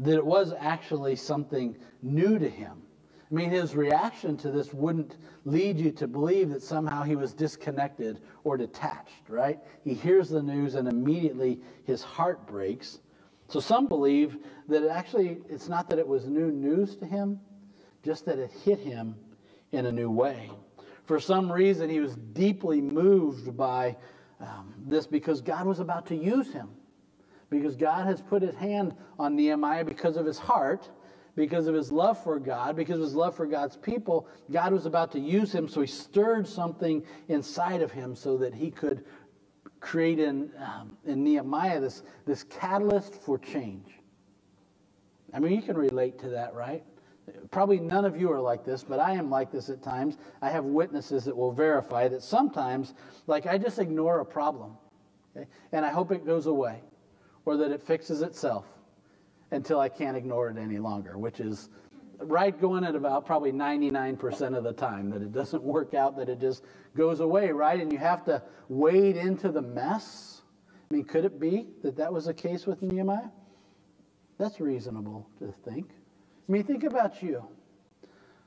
that 0.00 0.14
it 0.14 0.24
was 0.24 0.52
actually 0.58 1.16
something 1.16 1.76
new 2.02 2.38
to 2.38 2.48
him. 2.48 2.82
I 3.30 3.34
mean, 3.34 3.50
his 3.50 3.74
reaction 3.74 4.36
to 4.38 4.50
this 4.50 4.74
wouldn't 4.74 5.16
lead 5.46 5.78
you 5.78 5.90
to 5.92 6.06
believe 6.06 6.50
that 6.50 6.62
somehow 6.62 7.02
he 7.02 7.16
was 7.16 7.32
disconnected 7.32 8.20
or 8.44 8.58
detached, 8.58 9.28
right? 9.28 9.58
He 9.84 9.94
hears 9.94 10.28
the 10.28 10.42
news 10.42 10.74
and 10.74 10.86
immediately 10.86 11.60
his 11.84 12.02
heart 12.02 12.46
breaks. 12.46 12.98
So 13.48 13.58
some 13.58 13.86
believe 13.86 14.36
that 14.68 14.82
it 14.82 14.90
actually, 14.90 15.38
it's 15.48 15.68
not 15.68 15.88
that 15.90 15.98
it 15.98 16.06
was 16.06 16.26
new 16.26 16.50
news 16.50 16.94
to 16.96 17.06
him, 17.06 17.40
just 18.04 18.26
that 18.26 18.38
it 18.38 18.50
hit 18.64 18.80
him 18.80 19.14
in 19.72 19.86
a 19.86 19.92
new 19.92 20.10
way. 20.10 20.50
For 21.04 21.18
some 21.18 21.50
reason, 21.50 21.88
he 21.88 22.00
was 22.00 22.14
deeply 22.16 22.80
moved 22.80 23.56
by 23.56 23.96
um, 24.42 24.74
this 24.86 25.06
because 25.06 25.40
God 25.40 25.66
was 25.66 25.80
about 25.80 26.06
to 26.06 26.16
use 26.16 26.52
him. 26.52 26.68
Because 27.50 27.76
God 27.76 28.06
has 28.06 28.20
put 28.20 28.42
his 28.42 28.54
hand 28.54 28.94
on 29.18 29.36
Nehemiah 29.36 29.84
because 29.84 30.16
of 30.16 30.26
his 30.26 30.38
heart 30.38 30.88
because 31.34 31.66
of 31.66 31.74
his 31.74 31.90
love 31.90 32.22
for 32.22 32.38
God, 32.38 32.76
because 32.76 32.96
of 32.96 33.02
his 33.02 33.14
love 33.14 33.34
for 33.34 33.46
God's 33.46 33.76
people, 33.76 34.28
God 34.50 34.72
was 34.72 34.86
about 34.86 35.12
to 35.12 35.20
use 35.20 35.52
him, 35.52 35.66
so 35.66 35.80
he 35.80 35.86
stirred 35.86 36.46
something 36.46 37.02
inside 37.28 37.80
of 37.82 37.90
him 37.90 38.14
so 38.14 38.36
that 38.38 38.54
he 38.54 38.70
could 38.70 39.04
create 39.80 40.18
in, 40.18 40.50
um, 40.58 40.96
in 41.06 41.24
Nehemiah 41.24 41.80
this, 41.80 42.02
this 42.26 42.44
catalyst 42.44 43.14
for 43.14 43.38
change. 43.38 43.98
I 45.32 45.38
mean, 45.38 45.52
you 45.52 45.62
can 45.62 45.76
relate 45.76 46.18
to 46.20 46.28
that, 46.30 46.54
right? 46.54 46.84
Probably 47.50 47.78
none 47.80 48.04
of 48.04 48.18
you 48.18 48.30
are 48.32 48.40
like 48.40 48.64
this, 48.64 48.82
but 48.82 48.98
I 48.98 49.12
am 49.12 49.30
like 49.30 49.50
this 49.50 49.68
at 49.68 49.82
times. 49.82 50.16
I 50.40 50.50
have 50.50 50.64
witnesses 50.64 51.24
that 51.24 51.36
will 51.36 51.52
verify 51.52 52.08
that 52.08 52.22
sometimes, 52.22 52.94
like, 53.26 53.46
I 53.46 53.58
just 53.58 53.78
ignore 53.78 54.20
a 54.20 54.24
problem, 54.24 54.76
okay? 55.36 55.46
and 55.72 55.84
I 55.84 55.90
hope 55.90 56.12
it 56.12 56.24
goes 56.24 56.46
away 56.46 56.80
or 57.44 57.56
that 57.56 57.70
it 57.70 57.82
fixes 57.82 58.22
itself 58.22 58.66
until 59.50 59.80
I 59.80 59.88
can't 59.88 60.16
ignore 60.16 60.48
it 60.48 60.56
any 60.56 60.78
longer, 60.78 61.18
which 61.18 61.40
is 61.40 61.68
right 62.18 62.58
going 62.58 62.84
at 62.84 62.94
about 62.94 63.26
probably 63.26 63.52
99% 63.52 64.56
of 64.56 64.64
the 64.64 64.72
time 64.72 65.10
that 65.10 65.22
it 65.22 65.32
doesn't 65.32 65.62
work 65.62 65.94
out, 65.94 66.16
that 66.16 66.28
it 66.28 66.40
just 66.40 66.64
goes 66.96 67.20
away, 67.20 67.50
right? 67.50 67.80
And 67.80 67.92
you 67.92 67.98
have 67.98 68.24
to 68.26 68.42
wade 68.68 69.16
into 69.16 69.50
the 69.50 69.62
mess. 69.62 70.42
I 70.90 70.94
mean, 70.94 71.04
could 71.04 71.24
it 71.24 71.40
be 71.40 71.68
that 71.82 71.96
that 71.96 72.12
was 72.12 72.26
the 72.26 72.34
case 72.34 72.66
with 72.66 72.82
Nehemiah? 72.82 73.30
That's 74.38 74.60
reasonable 74.60 75.28
to 75.38 75.52
think. 75.64 75.90
I 76.48 76.52
mean, 76.52 76.64
think 76.64 76.84
about 76.84 77.22
you. 77.22 77.46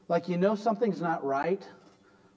Like 0.07 0.29
you 0.29 0.37
know 0.37 0.55
something's 0.55 1.01
not 1.01 1.23
right, 1.23 1.61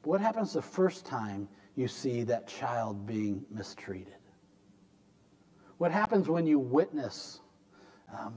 but 0.03 0.09
what 0.09 0.21
happens 0.21 0.53
the 0.53 0.63
first 0.63 1.05
time 1.05 1.49
you 1.77 1.89
see 1.89 2.23
that 2.25 2.49
child 2.49 3.07
being 3.07 3.45
mistreated? 3.51 4.15
What 5.77 5.93
happens 5.93 6.29
when 6.29 6.47
you 6.47 6.59
witness 6.59 7.41
um, 8.19 8.35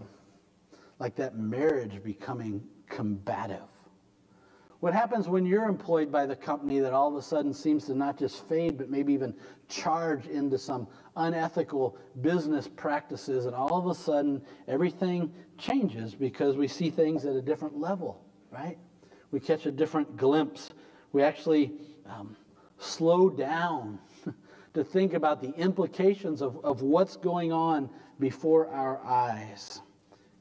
like 0.99 1.15
that 1.15 1.37
marriage 1.37 2.03
becoming 2.03 2.63
combative? 2.87 3.70
What 4.81 4.95
happens 4.95 5.29
when 5.29 5.45
you're 5.45 5.67
employed 5.67 6.11
by 6.11 6.25
the 6.25 6.35
company 6.35 6.79
that 6.79 6.91
all 6.91 7.07
of 7.07 7.15
a 7.15 7.21
sudden 7.21 7.53
seems 7.53 7.85
to 7.85 7.93
not 7.93 8.17
just 8.17 8.47
fade, 8.49 8.79
but 8.79 8.89
maybe 8.89 9.13
even 9.13 9.35
charge 9.69 10.25
into 10.25 10.57
some 10.57 10.87
unethical 11.15 11.99
business 12.21 12.67
practices, 12.67 13.45
and 13.45 13.53
all 13.53 13.77
of 13.77 13.85
a 13.85 13.93
sudden 13.93 14.41
everything 14.67 15.31
changes 15.59 16.15
because 16.15 16.57
we 16.57 16.67
see 16.67 16.89
things 16.89 17.25
at 17.25 17.35
a 17.35 17.43
different 17.43 17.79
level, 17.79 18.25
right? 18.49 18.79
We 19.29 19.39
catch 19.39 19.67
a 19.67 19.71
different 19.71 20.17
glimpse. 20.17 20.71
We 21.11 21.21
actually 21.21 21.73
um, 22.07 22.35
slow 22.79 23.29
down 23.29 23.99
to 24.73 24.83
think 24.83 25.13
about 25.13 25.41
the 25.43 25.51
implications 25.51 26.41
of, 26.41 26.57
of 26.65 26.81
what's 26.81 27.17
going 27.17 27.53
on 27.53 27.87
before 28.19 28.67
our 28.69 28.99
eyes 29.05 29.81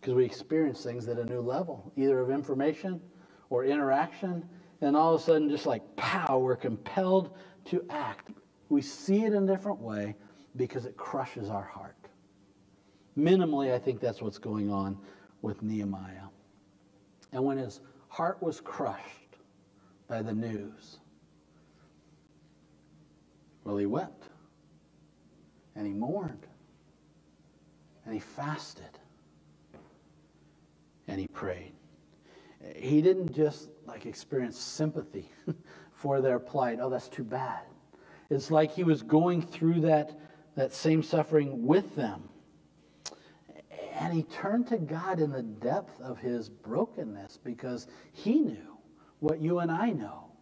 because 0.00 0.14
we 0.14 0.24
experience 0.24 0.82
things 0.82 1.08
at 1.08 1.18
a 1.18 1.24
new 1.26 1.42
level, 1.42 1.92
either 1.94 2.20
of 2.20 2.30
information 2.30 3.02
or 3.50 3.64
interaction. 3.64 4.48
And 4.80 4.96
all 4.96 5.14
of 5.14 5.20
a 5.20 5.24
sudden, 5.24 5.50
just 5.50 5.66
like 5.66 5.82
pow, 5.96 6.38
we're 6.38 6.56
compelled 6.56 7.36
to 7.66 7.84
act. 7.90 8.30
We 8.70 8.80
see 8.80 9.24
it 9.24 9.34
in 9.34 9.44
a 9.44 9.46
different 9.46 9.80
way 9.80 10.14
because 10.56 10.86
it 10.86 10.96
crushes 10.96 11.50
our 11.50 11.64
heart. 11.64 11.96
Minimally, 13.18 13.74
I 13.74 13.78
think 13.78 14.00
that's 14.00 14.22
what's 14.22 14.38
going 14.38 14.72
on 14.72 14.96
with 15.42 15.62
Nehemiah. 15.62 16.28
And 17.32 17.44
when 17.44 17.58
his 17.58 17.80
heart 18.08 18.42
was 18.42 18.60
crushed 18.60 19.36
by 20.08 20.22
the 20.22 20.32
news, 20.32 20.98
well, 23.64 23.76
he 23.76 23.86
wept 23.86 24.24
and 25.76 25.86
he 25.86 25.92
mourned 25.92 26.46
and 28.04 28.14
he 28.14 28.20
fasted 28.20 28.98
and 31.06 31.20
he 31.20 31.26
prayed. 31.28 31.72
He 32.76 33.00
didn't 33.00 33.34
just 33.34 33.70
like 33.86 34.06
experience 34.06 34.58
sympathy 34.58 35.30
for 35.92 36.20
their 36.20 36.38
plight. 36.38 36.78
Oh, 36.80 36.90
that's 36.90 37.08
too 37.08 37.24
bad. 37.24 37.62
It's 38.28 38.50
like 38.50 38.72
he 38.72 38.84
was 38.84 39.02
going 39.02 39.42
through 39.42 39.80
that, 39.82 40.18
that 40.56 40.72
same 40.72 41.02
suffering 41.02 41.66
with 41.66 41.96
them. 41.96 42.28
And 43.98 44.12
he 44.12 44.22
turned 44.22 44.68
to 44.68 44.78
God 44.78 45.20
in 45.20 45.30
the 45.30 45.42
depth 45.42 46.00
of 46.00 46.18
his 46.18 46.48
brokenness 46.48 47.38
because 47.42 47.86
he 48.12 48.40
knew 48.40 48.78
what 49.18 49.40
you 49.40 49.58
and 49.58 49.70
I 49.70 49.90
know. 49.90 50.32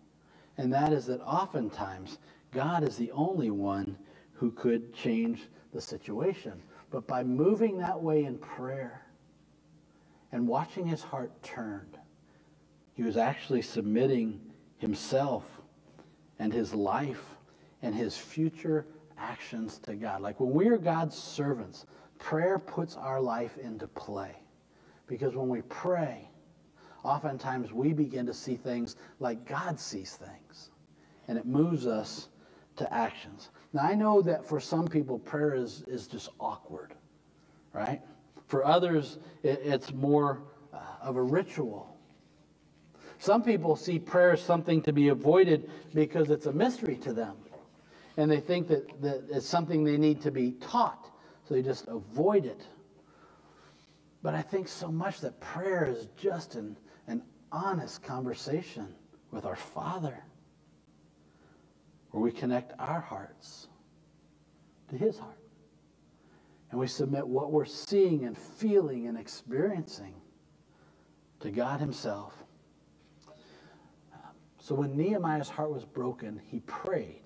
And 0.58 0.72
that 0.72 0.92
is 0.92 1.06
that 1.06 1.20
oftentimes 1.22 2.18
God 2.52 2.82
is 2.86 2.96
the 2.96 3.10
only 3.12 3.50
one 3.50 3.96
who 4.32 4.50
could 4.52 4.94
change 4.94 5.48
the 5.72 5.80
situation. 5.80 6.62
But 6.90 7.06
by 7.06 7.24
moving 7.24 7.78
that 7.78 8.00
way 8.00 8.24
in 8.24 8.38
prayer, 8.38 9.08
and 10.32 10.46
watching 10.46 10.86
his 10.86 11.02
heart 11.02 11.42
turned, 11.42 11.97
he 12.98 13.04
was 13.04 13.16
actually 13.16 13.62
submitting 13.62 14.40
himself 14.78 15.44
and 16.40 16.52
his 16.52 16.74
life 16.74 17.22
and 17.80 17.94
his 17.94 18.18
future 18.18 18.86
actions 19.16 19.78
to 19.78 19.94
God. 19.94 20.20
Like 20.20 20.40
when 20.40 20.50
we 20.50 20.66
are 20.66 20.76
God's 20.76 21.16
servants, 21.16 21.86
prayer 22.18 22.58
puts 22.58 22.96
our 22.96 23.20
life 23.20 23.56
into 23.56 23.86
play. 23.86 24.34
Because 25.06 25.36
when 25.36 25.48
we 25.48 25.62
pray, 25.62 26.28
oftentimes 27.04 27.72
we 27.72 27.92
begin 27.92 28.26
to 28.26 28.34
see 28.34 28.56
things 28.56 28.96
like 29.20 29.46
God 29.46 29.78
sees 29.78 30.16
things. 30.16 30.70
And 31.28 31.38
it 31.38 31.46
moves 31.46 31.86
us 31.86 32.30
to 32.78 32.92
actions. 32.92 33.50
Now, 33.72 33.82
I 33.82 33.94
know 33.94 34.20
that 34.22 34.44
for 34.44 34.58
some 34.58 34.88
people, 34.88 35.20
prayer 35.20 35.54
is, 35.54 35.84
is 35.86 36.08
just 36.08 36.30
awkward, 36.40 36.94
right? 37.72 38.00
For 38.48 38.64
others, 38.64 39.18
it's 39.44 39.92
more 39.92 40.42
uh, 40.74 40.78
of 41.00 41.14
a 41.14 41.22
ritual. 41.22 41.94
Some 43.18 43.42
people 43.42 43.74
see 43.74 43.98
prayer 43.98 44.32
as 44.32 44.42
something 44.42 44.80
to 44.82 44.92
be 44.92 45.08
avoided 45.08 45.70
because 45.92 46.30
it's 46.30 46.46
a 46.46 46.52
mystery 46.52 46.96
to 46.98 47.12
them. 47.12 47.36
And 48.16 48.30
they 48.30 48.40
think 48.40 48.68
that, 48.68 49.00
that 49.02 49.24
it's 49.30 49.46
something 49.46 49.84
they 49.84 49.96
need 49.96 50.22
to 50.22 50.30
be 50.30 50.52
taught, 50.52 51.10
so 51.44 51.54
they 51.54 51.62
just 51.62 51.86
avoid 51.88 52.46
it. 52.46 52.60
But 54.22 54.34
I 54.34 54.42
think 54.42 54.68
so 54.68 54.90
much 54.90 55.20
that 55.20 55.40
prayer 55.40 55.86
is 55.86 56.08
just 56.16 56.54
an, 56.54 56.76
an 57.06 57.22
honest 57.52 58.02
conversation 58.02 58.94
with 59.30 59.44
our 59.44 59.56
Father, 59.56 60.24
where 62.10 62.22
we 62.22 62.32
connect 62.32 62.72
our 62.78 63.00
hearts 63.00 63.68
to 64.90 64.96
His 64.96 65.18
heart. 65.18 65.38
And 66.70 66.78
we 66.78 66.86
submit 66.86 67.26
what 67.26 67.50
we're 67.50 67.64
seeing 67.64 68.24
and 68.24 68.36
feeling 68.36 69.06
and 69.06 69.18
experiencing 69.18 70.14
to 71.40 71.50
God 71.50 71.80
Himself. 71.80 72.34
So 74.68 74.74
when 74.74 74.94
Nehemiah's 74.94 75.48
heart 75.48 75.72
was 75.72 75.86
broken, 75.86 76.42
he 76.44 76.60
prayed. 76.60 77.22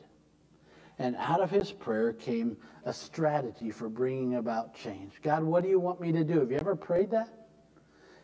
And 1.00 1.16
out 1.16 1.40
of 1.40 1.50
his 1.50 1.72
prayer 1.72 2.12
came 2.12 2.56
a 2.84 2.92
strategy 2.92 3.72
for 3.72 3.88
bringing 3.88 4.36
about 4.36 4.76
change. 4.76 5.14
God, 5.24 5.42
what 5.42 5.64
do 5.64 5.68
you 5.68 5.80
want 5.80 6.00
me 6.00 6.12
to 6.12 6.22
do? 6.22 6.38
Have 6.38 6.52
you 6.52 6.58
ever 6.58 6.76
prayed 6.76 7.10
that? 7.10 7.48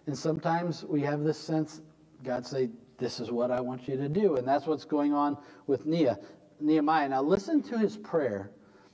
And 0.07 0.17
sometimes 0.17 0.85
we 0.85 1.01
have 1.01 1.25
this 1.25 1.37
sense, 1.37 1.81
God 2.23 2.47
say, 2.47 2.71
this 2.97 3.19
is 3.19 3.33
what 3.33 3.51
I 3.51 3.61
want 3.61 3.89
you 3.89 3.97
to 3.97 4.09
do. 4.09 4.37
And 4.37 4.47
that's 4.47 4.67
what's 4.67 4.85
going 4.85 5.13
on 5.13 5.37
with 5.67 5.85
Nehemiah. 5.85 7.09
Now, 7.09 7.21
listen 7.21 7.61
to 7.63 7.77
his 7.77 7.97
prayer 7.97 8.53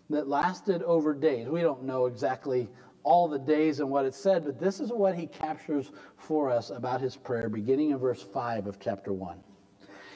that 0.08 0.26
lasted 0.26 0.82
over 0.84 1.12
days. 1.12 1.48
We 1.48 1.60
don't 1.60 1.82
know 1.82 2.06
exactly 2.06 2.70
all 3.02 3.28
the 3.28 3.38
days 3.38 3.80
and 3.80 3.90
what 3.90 4.06
it 4.06 4.14
said, 4.14 4.46
but 4.46 4.58
this 4.58 4.80
is 4.80 4.88
what 4.88 5.16
he 5.16 5.26
captures 5.26 5.90
for 6.16 6.48
us 6.48 6.70
about 6.70 7.02
his 7.02 7.14
prayer, 7.14 7.50
beginning 7.50 7.90
in 7.90 7.98
verse 7.98 8.22
5 8.22 8.66
of 8.66 8.80
chapter 8.80 9.12
1. 9.12 9.38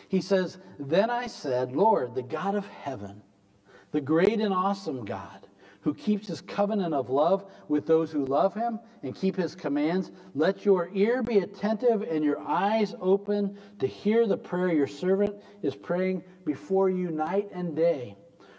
He 0.09 0.21
says, 0.21 0.59
Then 0.79 1.11
I 1.11 1.27
said, 1.27 1.77
Lord, 1.77 2.15
the 2.15 2.23
God 2.23 2.55
of 2.55 2.67
heaven, 2.67 3.23
the 3.93 4.01
great 4.01 4.41
and 4.41 4.53
awesome 4.53 5.05
God, 5.05 5.47
who 5.83 5.95
keeps 5.95 6.27
his 6.27 6.41
covenant 6.41 6.93
of 6.93 7.09
love 7.09 7.45
with 7.69 7.87
those 7.87 8.11
who 8.11 8.25
love 8.25 8.55
him 8.55 8.81
and 9.03 9.15
keep 9.15 9.37
his 9.37 9.55
commands, 9.55 10.11
let 10.35 10.65
your 10.65 10.91
ear 10.93 11.23
be 11.23 11.39
attentive 11.39 12.03
and 12.03 12.25
your 12.25 12.41
eyes 12.41 12.95
open 13.01 13.57
to 13.79 13.87
hear 13.87 14.27
the 14.27 14.37
prayer 14.37 14.73
your 14.73 14.87
servant 14.87 15.37
is 15.63 15.77
praying 15.77 16.25
before 16.45 16.91
you 16.91 17.11
night 17.11 17.49
and 17.53 17.77
day 17.77 18.17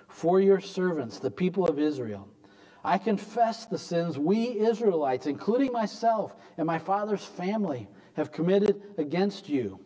for 0.08 0.42
your 0.42 0.60
servants, 0.60 1.20
the 1.20 1.32
people 1.32 1.68
of 1.68 1.80
Israel. 1.80 2.28
I 2.84 2.98
confess 2.98 3.66
the 3.66 3.78
sins 3.78 4.18
we 4.18 4.60
Israelites, 4.60 5.28
including 5.28 5.72
myself 5.72 6.36
and 6.58 6.66
my 6.66 6.80
father's 6.80 7.26
family, 7.26 7.88
have 8.14 8.32
committed 8.32 8.82
against 8.98 9.50
you. 9.50 9.80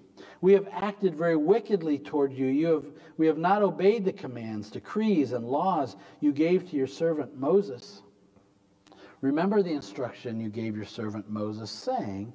We 0.44 0.52
have 0.52 0.68
acted 0.74 1.16
very 1.16 1.38
wickedly 1.38 1.98
toward 1.98 2.34
you. 2.34 2.48
you 2.48 2.68
have, 2.68 2.86
we 3.16 3.28
have 3.28 3.38
not 3.38 3.64
obeyed 3.64 4.04
the 4.04 4.12
commands, 4.12 4.70
decrees, 4.70 5.32
and 5.32 5.48
laws 5.48 5.96
you 6.20 6.34
gave 6.34 6.70
to 6.70 6.76
your 6.76 6.86
servant 6.86 7.38
Moses. 7.40 8.02
Remember 9.22 9.64
the 9.64 9.72
instruction 9.72 10.42
you 10.42 10.50
gave 10.50 10.76
your 10.76 10.84
servant 10.84 11.30
Moses, 11.30 11.72
saying, 11.72 12.34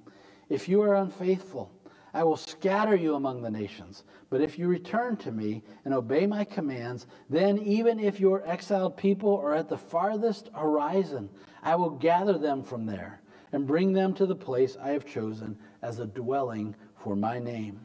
If 0.49 0.71
you 0.71 0.81
are 0.81 0.95
unfaithful, 0.95 1.71
I 2.15 2.25
will 2.25 2.38
scatter 2.38 2.97
you 2.97 3.15
among 3.15 3.43
the 3.43 3.50
nations. 3.50 4.05
But 4.31 4.41
if 4.41 4.59
you 4.59 4.69
return 4.69 5.19
to 5.19 5.31
me 5.31 5.62
and 5.85 5.93
obey 5.93 6.27
my 6.27 6.45
commands, 6.45 7.07
then 7.29 7.59
even 7.59 8.00
if 8.00 8.19
your 8.19 8.43
exiled 8.49 8.97
people 8.97 9.37
are 9.37 9.55
at 9.55 9.69
the 9.69 9.77
farthest 9.77 10.49
horizon, 10.55 11.29
I 11.62 11.77
will 11.77 11.91
gather 11.91 12.38
them 12.38 12.62
from 12.62 12.87
there 12.87 13.21
and 13.53 13.67
bring 13.67 13.93
them 13.93 14.15
to 14.15 14.25
the 14.25 14.35
place 14.35 14.79
I 14.81 14.93
have 14.93 15.05
chosen 15.05 15.59
as 15.83 15.99
a 15.99 16.07
dwelling 16.07 16.75
for 16.97 17.15
my 17.15 17.38
name. 17.38 17.85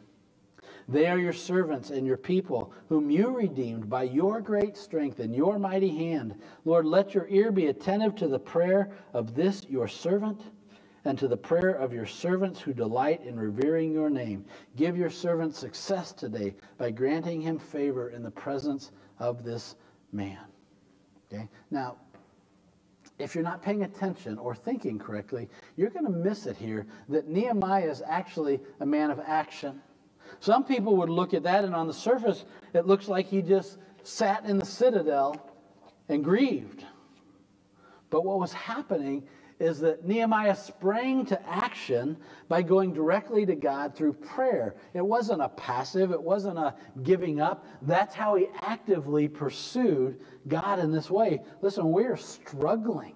They 0.87 1.07
are 1.07 1.17
your 1.17 1.33
servants 1.33 1.89
and 1.89 2.05
your 2.05 2.17
people, 2.17 2.73
whom 2.89 3.09
you 3.09 3.29
redeemed 3.29 3.89
by 3.89 4.03
your 4.03 4.41
great 4.41 4.77
strength 4.77 5.19
and 5.19 5.35
your 5.35 5.57
mighty 5.57 5.89
hand. 5.89 6.35
Lord, 6.65 6.85
let 6.85 7.13
your 7.13 7.27
ear 7.29 7.51
be 7.51 7.67
attentive 7.67 8.15
to 8.15 8.27
the 8.27 8.39
prayer 8.39 8.91
of 9.13 9.35
this 9.35 9.65
your 9.69 9.87
servant 9.87 10.41
and 11.05 11.17
to 11.19 11.27
the 11.27 11.37
prayer 11.37 11.71
of 11.71 11.93
your 11.93 12.05
servants 12.05 12.59
who 12.59 12.73
delight 12.73 13.21
in 13.25 13.37
revering 13.37 13.91
your 13.91 14.09
name. 14.09 14.45
Give 14.75 14.97
your 14.97 15.09
servant 15.09 15.55
success 15.55 16.13
today 16.13 16.55
by 16.77 16.91
granting 16.91 17.41
him 17.41 17.59
favor 17.59 18.09
in 18.09 18.23
the 18.23 18.31
presence 18.31 18.91
of 19.19 19.43
this 19.43 19.75
man. 20.11 20.39
Okay? 21.31 21.49
Now, 21.71 21.97
if 23.19 23.35
you're 23.35 23.43
not 23.43 23.61
paying 23.61 23.83
attention 23.83 24.37
or 24.37 24.55
thinking 24.55 24.97
correctly, 24.97 25.49
you're 25.75 25.89
going 25.89 26.05
to 26.05 26.11
miss 26.11 26.45
it 26.45 26.57
here 26.57 26.85
that 27.09 27.27
Nehemiah 27.27 27.89
is 27.89 28.01
actually 28.05 28.59
a 28.79 28.85
man 28.85 29.11
of 29.11 29.19
action. 29.25 29.81
Some 30.39 30.63
people 30.63 30.97
would 30.97 31.09
look 31.09 31.33
at 31.33 31.43
that, 31.43 31.63
and 31.63 31.75
on 31.75 31.87
the 31.87 31.93
surface, 31.93 32.45
it 32.73 32.85
looks 32.85 33.07
like 33.07 33.27
he 33.27 33.41
just 33.41 33.77
sat 34.03 34.45
in 34.45 34.57
the 34.57 34.65
citadel 34.65 35.49
and 36.09 36.23
grieved. 36.23 36.85
But 38.09 38.25
what 38.25 38.39
was 38.39 38.53
happening 38.53 39.23
is 39.59 39.79
that 39.79 40.05
Nehemiah 40.05 40.55
sprang 40.55 41.25
to 41.27 41.49
action 41.49 42.17
by 42.49 42.61
going 42.61 42.93
directly 42.93 43.45
to 43.45 43.55
God 43.55 43.95
through 43.95 44.13
prayer. 44.13 44.75
It 44.93 45.05
wasn't 45.05 45.41
a 45.41 45.49
passive, 45.49 46.11
it 46.11 46.21
wasn't 46.21 46.57
a 46.57 46.75
giving 47.03 47.39
up. 47.39 47.65
That's 47.81 48.13
how 48.13 48.35
he 48.35 48.47
actively 48.61 49.27
pursued 49.27 50.19
God 50.47 50.79
in 50.79 50.91
this 50.91 51.09
way. 51.09 51.41
Listen, 51.61 51.91
we're 51.91 52.17
struggling. 52.17 53.15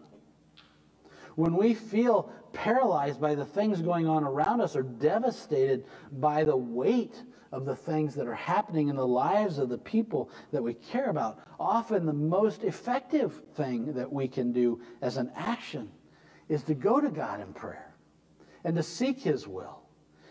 When 1.38 1.56
we 1.56 1.76
feel 1.76 2.32
paralyzed 2.52 3.22
by 3.22 3.36
the 3.36 3.46
things 3.46 3.80
going 3.80 4.08
on 4.08 4.24
around 4.24 4.60
us 4.60 4.76
or 4.76 4.82
devastated 4.82 5.86
by 6.14 6.44
the 6.44 6.58
weight 6.58 7.22
of 7.52 7.64
the 7.64 7.76
things 7.76 8.16
that 8.16 8.26
are 8.26 8.34
happening 8.34 8.88
in 8.88 8.96
the 8.96 9.06
lives 9.06 9.60
of 9.60 9.70
the 9.70 9.78
people 9.78 10.32
that 10.52 10.64
we 10.64 10.74
care 10.74 11.12
about, 11.12 11.38
often 11.60 12.08
the 12.08 12.12
most 12.12 12.64
effective 12.64 13.44
thing 13.54 13.94
that 13.94 14.12
we 14.12 14.28
can 14.28 14.52
do 14.52 14.82
as 15.04 15.18
an 15.18 15.32
action 15.36 15.92
is 16.50 16.64
to 16.64 16.74
go 16.74 17.00
to 17.00 17.12
God 17.12 17.40
in 17.40 17.54
prayer 17.54 17.94
and 18.64 18.76
to 18.76 18.82
seek 18.82 19.20
His 19.20 19.48
will 19.48 19.84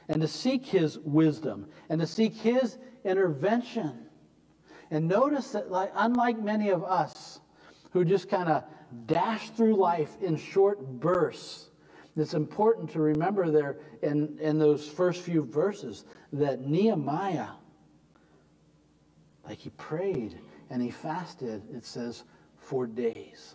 and 0.08 0.20
to 0.20 0.26
seek 0.26 0.66
His 0.66 0.98
wisdom 0.98 1.68
and 1.88 2.00
to 2.00 2.06
seek 2.08 2.34
His 2.34 2.78
intervention. 3.04 4.06
And 4.90 5.06
notice 5.06 5.52
that, 5.52 5.70
like, 5.70 5.92
unlike 5.94 6.42
many 6.42 6.70
of 6.70 6.82
us 6.82 7.38
who 7.92 8.04
just 8.04 8.28
kind 8.28 8.48
of 8.48 8.64
dash 9.06 9.50
through 9.50 9.76
life 9.76 10.16
in 10.20 10.36
short 10.36 10.80
bursts, 11.00 11.70
it's 12.16 12.34
important 12.34 12.90
to 12.92 13.00
remember 13.00 13.50
there 13.50 13.78
in, 14.02 14.38
in 14.40 14.58
those 14.58 14.88
first 14.88 15.22
few 15.22 15.44
verses 15.44 16.04
that 16.32 16.62
Nehemiah, 16.62 17.48
like 19.44 19.58
he 19.58 19.70
prayed 19.70 20.38
and 20.70 20.82
he 20.82 20.90
fasted, 20.90 21.62
it 21.74 21.84
says, 21.84 22.24
for 22.56 22.86
days 22.86 23.54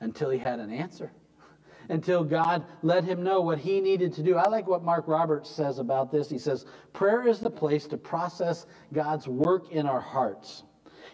until 0.00 0.28
he 0.28 0.38
had 0.38 0.58
an 0.58 0.72
answer 0.72 1.12
until 1.88 2.24
God 2.24 2.64
let 2.82 3.04
him 3.04 3.22
know 3.22 3.40
what 3.40 3.58
he 3.58 3.80
needed 3.80 4.12
to 4.14 4.22
do. 4.22 4.36
I 4.36 4.48
like 4.48 4.66
what 4.66 4.82
Mark 4.82 5.06
Roberts 5.06 5.48
says 5.48 5.78
about 5.78 6.10
this. 6.10 6.28
He 6.28 6.38
says, 6.38 6.66
Prayer 6.92 7.28
is 7.28 7.38
the 7.38 7.48
place 7.48 7.86
to 7.86 7.96
process 7.96 8.66
God's 8.92 9.28
work 9.28 9.70
in 9.70 9.86
our 9.86 10.00
hearts. 10.00 10.64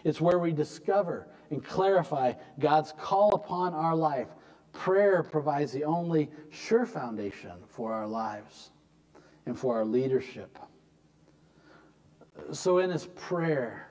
It's 0.03 0.19
where 0.19 0.39
we 0.39 0.51
discover 0.51 1.27
and 1.53 1.63
clarify 1.63 2.33
God's 2.59 2.93
call 2.93 3.35
upon 3.35 3.73
our 3.73 3.95
life. 3.95 4.27
Prayer 4.71 5.21
provides 5.21 5.71
the 5.71 5.83
only 5.83 6.31
sure 6.49 6.85
foundation 6.85 7.51
for 7.67 7.93
our 7.93 8.07
lives 8.07 8.71
and 9.45 9.57
for 9.57 9.75
our 9.77 9.85
leadership. 9.85 10.57
So, 12.51 12.79
in 12.79 12.89
his 12.89 13.05
prayer, 13.05 13.87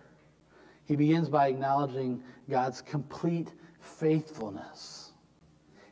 he 0.85 0.97
begins 0.97 1.29
by 1.29 1.47
acknowledging 1.47 2.23
God's 2.51 2.83
complete 2.83 3.53
faithfulness 3.79 5.13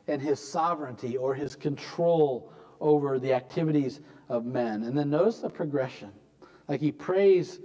and 0.07 0.21
his 0.21 0.39
sovereignty 0.39 1.15
or 1.15 1.33
his 1.33 1.55
control 1.55 2.51
over 2.81 3.17
the 3.17 3.33
activities 3.33 4.01
of 4.27 4.43
men. 4.43 4.83
And 4.83 4.97
then 4.97 5.09
notice 5.09 5.39
the 5.39 5.49
progression. 5.49 6.11
Like 6.67 6.81
he 6.81 6.91
prays 6.91 7.61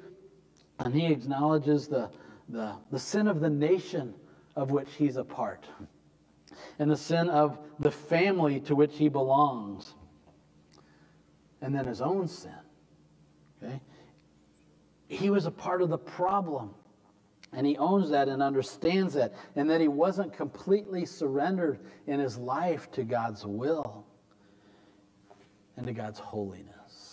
and 0.79 0.95
he 0.95 1.07
acknowledges 1.07 1.89
the, 1.89 2.11
the, 2.49 2.75
the 2.91 2.99
sin 2.99 3.29
of 3.29 3.41
the 3.41 3.51
nation 3.51 4.15
of 4.55 4.71
which 4.71 4.89
he's 4.97 5.17
a 5.17 5.25
part 5.25 5.67
and 6.79 6.91
the 6.91 6.97
sin 6.97 7.29
of 7.29 7.59
the 7.79 7.91
family 7.91 8.61
to 8.61 8.75
which 8.75 8.97
he 8.97 9.09
belongs 9.09 9.95
and 11.61 11.75
then 11.75 11.87
his 11.87 12.01
own 12.01 12.29
sin. 12.29 12.53
Okay? 13.63 13.81
He 15.09 15.31
was 15.31 15.47
a 15.47 15.51
part 15.51 15.83
of 15.83 15.89
the 15.89 15.99
problem. 15.99 16.75
And 17.53 17.67
he 17.67 17.79
owns 17.79 18.11
that 18.11 18.29
and 18.29 18.43
understands 18.43 19.15
that, 19.15 19.33
and 19.55 19.71
that 19.71 19.81
he 19.81 19.89
wasn't 19.89 20.33
completely 20.37 21.07
surrendered 21.07 21.79
in 22.07 22.21
his 22.21 22.37
life 22.37 22.91
to 22.93 23.05
God's 23.05 23.47
will 23.47 24.05
and 25.77 25.87
to 25.87 25.93
God's 25.93 26.19
holiness. 26.19 27.06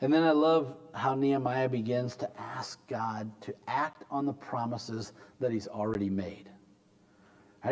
And 0.00 0.12
then 0.12 0.22
I 0.22 0.32
love 0.32 0.76
how 0.92 1.14
Nehemiah 1.14 1.68
begins 1.68 2.16
to 2.16 2.40
ask 2.40 2.78
God 2.86 3.30
to 3.42 3.54
act 3.66 4.04
on 4.10 4.26
the 4.26 4.32
promises 4.32 5.12
that 5.40 5.50
he's 5.50 5.68
already 5.68 6.10
made. 6.10 6.50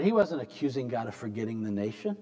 He 0.01 0.11
wasn't 0.11 0.43
accusing 0.43 0.89
God 0.89 1.07
of 1.07 1.15
forgetting 1.15 1.63
the 1.63 1.71
nation. 1.71 2.17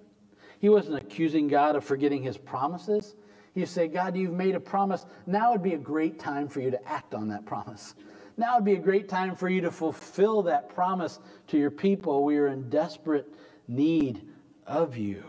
He 0.59 0.69
wasn't 0.69 0.97
accusing 0.97 1.49
God 1.49 1.75
of 1.75 1.85
forgetting 1.85 2.23
his 2.23 2.37
promises. 2.37 3.17
He 3.55 3.67
said, 3.67 3.93
God, 3.93 4.17
you've 4.17 4.33
made 4.33 4.55
a 4.55 4.61
promise. 4.61 5.07
Now 5.27 5.53
would 5.53 5.63
be 5.63 5.75
a 5.75 5.79
great 5.79 6.19
time 6.19 6.49
for 6.49 6.61
you 6.61 6.71
to 6.71 6.89
act 6.89 7.15
on 7.15 7.29
that 7.29 7.45
promise. 7.47 7.95
Now 8.37 8.57
would 8.57 8.65
be 8.65 8.75
a 8.75 8.79
great 8.79 9.09
time 9.09 9.35
for 9.35 9.49
you 9.49 9.61
to 9.63 9.71
fulfill 9.71 10.43
that 10.43 10.69
promise 10.69 11.19
to 11.49 11.59
your 11.59 11.71
people. 11.71 12.25
We 12.25 12.37
are 12.37 12.49
in 12.49 12.71
desperate 12.71 13.27
need 13.69 14.23
of 14.67 14.97
you. 14.97 15.25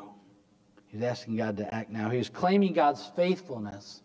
He's 0.87 1.01
asking 1.01 1.37
God 1.37 1.57
to 1.57 1.73
act 1.73 1.89
now. 1.89 2.09
He's 2.09 2.29
claiming 2.29 2.73
God's 2.73 3.05
faithfulness, 3.15 4.02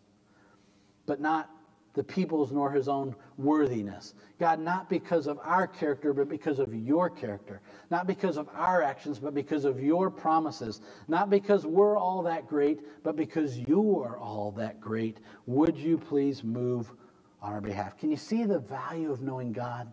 but 1.09 1.21
not 1.21 1.51
the 1.95 2.05
people's 2.05 2.53
nor 2.53 2.71
his 2.71 2.87
own 2.87 3.17
worthiness. 3.39 4.15
God, 4.39 4.61
not 4.61 4.89
because 4.89 5.27
of 5.27 5.41
our 5.43 5.67
character, 5.67 6.13
but 6.13 6.29
because 6.29 6.61
of 6.61 6.73
your 6.73 7.11
character. 7.11 7.61
Not 7.91 8.07
because 8.07 8.37
of 8.37 8.49
our 8.55 8.83
actions, 8.85 9.19
but 9.19 9.35
because 9.35 9.65
of 9.65 9.83
your 9.83 10.09
promises. 10.09 10.81
Not 11.09 11.29
because 11.29 11.67
we're 11.67 11.99
all 11.99 12.23
that 12.23 12.47
great, 12.47 13.03
but 13.03 13.17
because 13.17 13.59
you 13.59 14.01
are 14.01 14.17
all 14.17 14.53
that 14.53 14.81
great. 14.81 15.19
Would 15.47 15.77
you 15.77 15.99
please 15.99 16.45
move 16.45 16.93
on 17.43 17.53
our 17.53 17.61
behalf. 17.61 17.97
Can 17.97 18.11
you 18.11 18.17
see 18.17 18.45
the 18.45 18.59
value 18.59 19.11
of 19.11 19.23
knowing 19.23 19.53
God? 19.53 19.91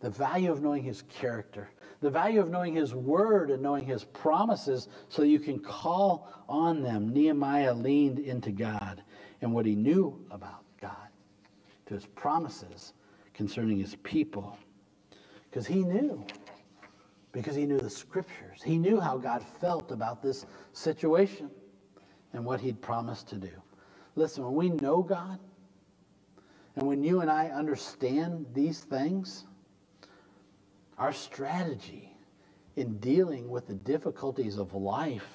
The 0.00 0.10
value 0.10 0.50
of 0.50 0.62
knowing 0.62 0.82
His 0.82 1.02
character, 1.02 1.70
the 2.00 2.10
value 2.10 2.40
of 2.40 2.50
knowing 2.50 2.74
His 2.74 2.94
word 2.94 3.50
and 3.50 3.62
knowing 3.62 3.86
His 3.86 4.02
promises 4.04 4.88
so 5.08 5.22
you 5.22 5.38
can 5.38 5.60
call 5.60 6.28
on 6.48 6.82
them. 6.82 7.12
Nehemiah 7.12 7.72
leaned 7.72 8.18
into 8.18 8.50
God 8.50 9.02
and 9.42 9.52
what 9.52 9.66
he 9.66 9.74
knew 9.74 10.24
about 10.30 10.64
God. 10.80 11.08
to 11.86 11.94
his 11.94 12.06
promises 12.06 12.94
concerning 13.34 13.78
his 13.78 13.96
people. 13.96 14.56
Because 15.50 15.66
he 15.66 15.82
knew, 15.82 16.24
because 17.32 17.54
he 17.54 17.66
knew 17.66 17.78
the 17.78 17.90
scriptures. 17.90 18.62
He 18.64 18.78
knew 18.78 19.00
how 19.00 19.18
God 19.18 19.44
felt 19.60 19.90
about 19.90 20.22
this 20.22 20.46
situation 20.72 21.50
and 22.32 22.44
what 22.44 22.60
he'd 22.60 22.80
promised 22.80 23.28
to 23.28 23.36
do. 23.36 23.50
Listen, 24.14 24.44
when 24.44 24.54
we 24.54 24.68
know 24.70 25.02
God, 25.02 25.38
and 26.76 26.86
when 26.86 27.02
you 27.02 27.20
and 27.20 27.30
I 27.30 27.48
understand 27.48 28.46
these 28.54 28.80
things, 28.80 29.44
our 30.98 31.12
strategy 31.12 32.16
in 32.76 32.98
dealing 32.98 33.50
with 33.50 33.66
the 33.66 33.74
difficulties 33.74 34.56
of 34.56 34.72
life 34.72 35.28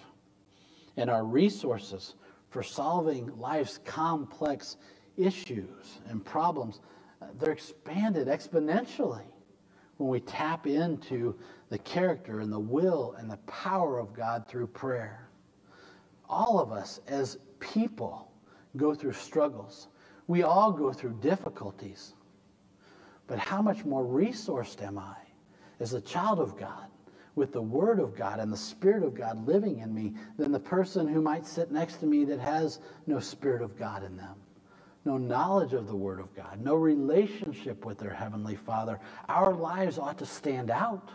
and 0.95 1.09
our 1.09 1.23
resources 1.23 2.15
for 2.49 2.63
solving 2.63 3.35
life's 3.37 3.79
complex 3.79 4.77
issues 5.17 5.99
and 6.09 6.23
problems, 6.23 6.79
uh, 7.21 7.25
they're 7.39 7.51
expanded 7.51 8.27
exponentially 8.27 9.25
when 9.97 10.09
we 10.09 10.19
tap 10.19 10.67
into 10.67 11.35
the 11.69 11.77
character 11.79 12.39
and 12.39 12.51
the 12.51 12.59
will 12.59 13.15
and 13.17 13.29
the 13.29 13.37
power 13.37 13.99
of 13.99 14.13
God 14.13 14.47
through 14.47 14.67
prayer. 14.67 15.27
All 16.29 16.59
of 16.59 16.71
us 16.71 17.01
as 17.07 17.37
people 17.59 18.31
go 18.75 18.93
through 18.93 19.13
struggles. 19.13 19.87
We 20.27 20.43
all 20.43 20.71
go 20.71 20.93
through 20.93 21.17
difficulties. 21.21 22.13
But 23.27 23.39
how 23.39 23.61
much 23.61 23.85
more 23.85 24.05
resourced 24.05 24.81
am 24.81 24.97
I 24.97 25.15
as 25.79 25.93
a 25.93 26.01
child 26.01 26.39
of 26.39 26.57
God 26.57 26.87
with 27.37 27.53
the 27.53 27.61
Word 27.61 27.99
of 27.99 28.15
God 28.15 28.39
and 28.39 28.51
the 28.51 28.57
Spirit 28.57 29.03
of 29.03 29.13
God 29.13 29.45
living 29.47 29.79
in 29.79 29.93
me 29.93 30.15
than 30.37 30.51
the 30.51 30.59
person 30.59 31.07
who 31.07 31.21
might 31.21 31.45
sit 31.45 31.71
next 31.71 31.97
to 31.97 32.07
me 32.07 32.25
that 32.25 32.39
has 32.39 32.79
no 33.05 33.19
Spirit 33.19 33.61
of 33.61 33.77
God 33.77 34.03
in 34.03 34.17
them? 34.17 34.35
No 35.05 35.17
knowledge 35.17 35.73
of 35.73 35.87
the 35.87 35.95
Word 35.95 36.19
of 36.19 36.35
God, 36.35 36.59
no 36.59 36.75
relationship 36.75 37.85
with 37.85 37.99
their 37.99 38.13
Heavenly 38.13 38.55
Father. 38.55 38.99
Our 39.29 39.53
lives 39.53 39.97
ought 39.97 40.17
to 40.17 40.25
stand 40.25 40.69
out 40.69 41.11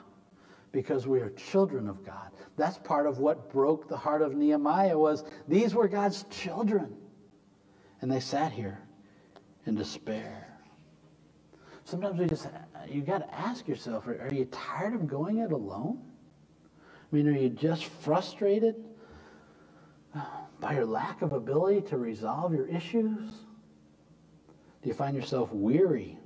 because 0.71 1.07
we 1.07 1.21
are 1.21 1.31
children 1.31 1.89
of 1.89 2.07
God. 2.07 2.31
That's 2.57 2.79
part 2.79 3.07
of 3.07 3.19
what 3.19 3.53
broke 3.53 3.89
the 3.89 3.97
heart 3.97 4.23
of 4.23 4.35
Nehemiah 4.35 4.97
was 4.97 5.25
these 5.49 5.75
were 5.75 5.89
God's 5.89 6.25
children. 6.31 6.97
And 8.01 8.11
they 8.11 8.21
sat 8.21 8.53
here 8.53 8.79
in 9.67 9.75
despair. 9.75 10.49
Sometimes 11.85 12.19
we 12.19 12.27
just, 12.27 12.47
you 12.89 13.03
got 13.03 13.19
to 13.19 13.35
ask 13.35 13.69
yourself, 13.69 14.07
are, 14.07 14.23
are 14.23 14.33
you 14.33 14.47
tired 14.47 14.95
of 14.95 15.07
going 15.07 15.39
it 15.39 15.53
alone? 15.53 16.01
I 17.13 17.17
mean, 17.17 17.29
are 17.29 17.39
you 17.39 17.51
just 17.51 17.85
frustrated 17.85 18.75
uh, 20.15 20.25
by 20.61 20.73
your 20.75 20.87
lack 20.87 21.21
of 21.21 21.35
ability 21.35 21.83
to 21.89 21.99
resolve 21.99 22.55
your 22.55 22.67
issues? 22.67 23.31
Do 24.83 24.89
you 24.89 24.95
find 24.95 25.15
yourself 25.15 25.53
weary 25.53 26.19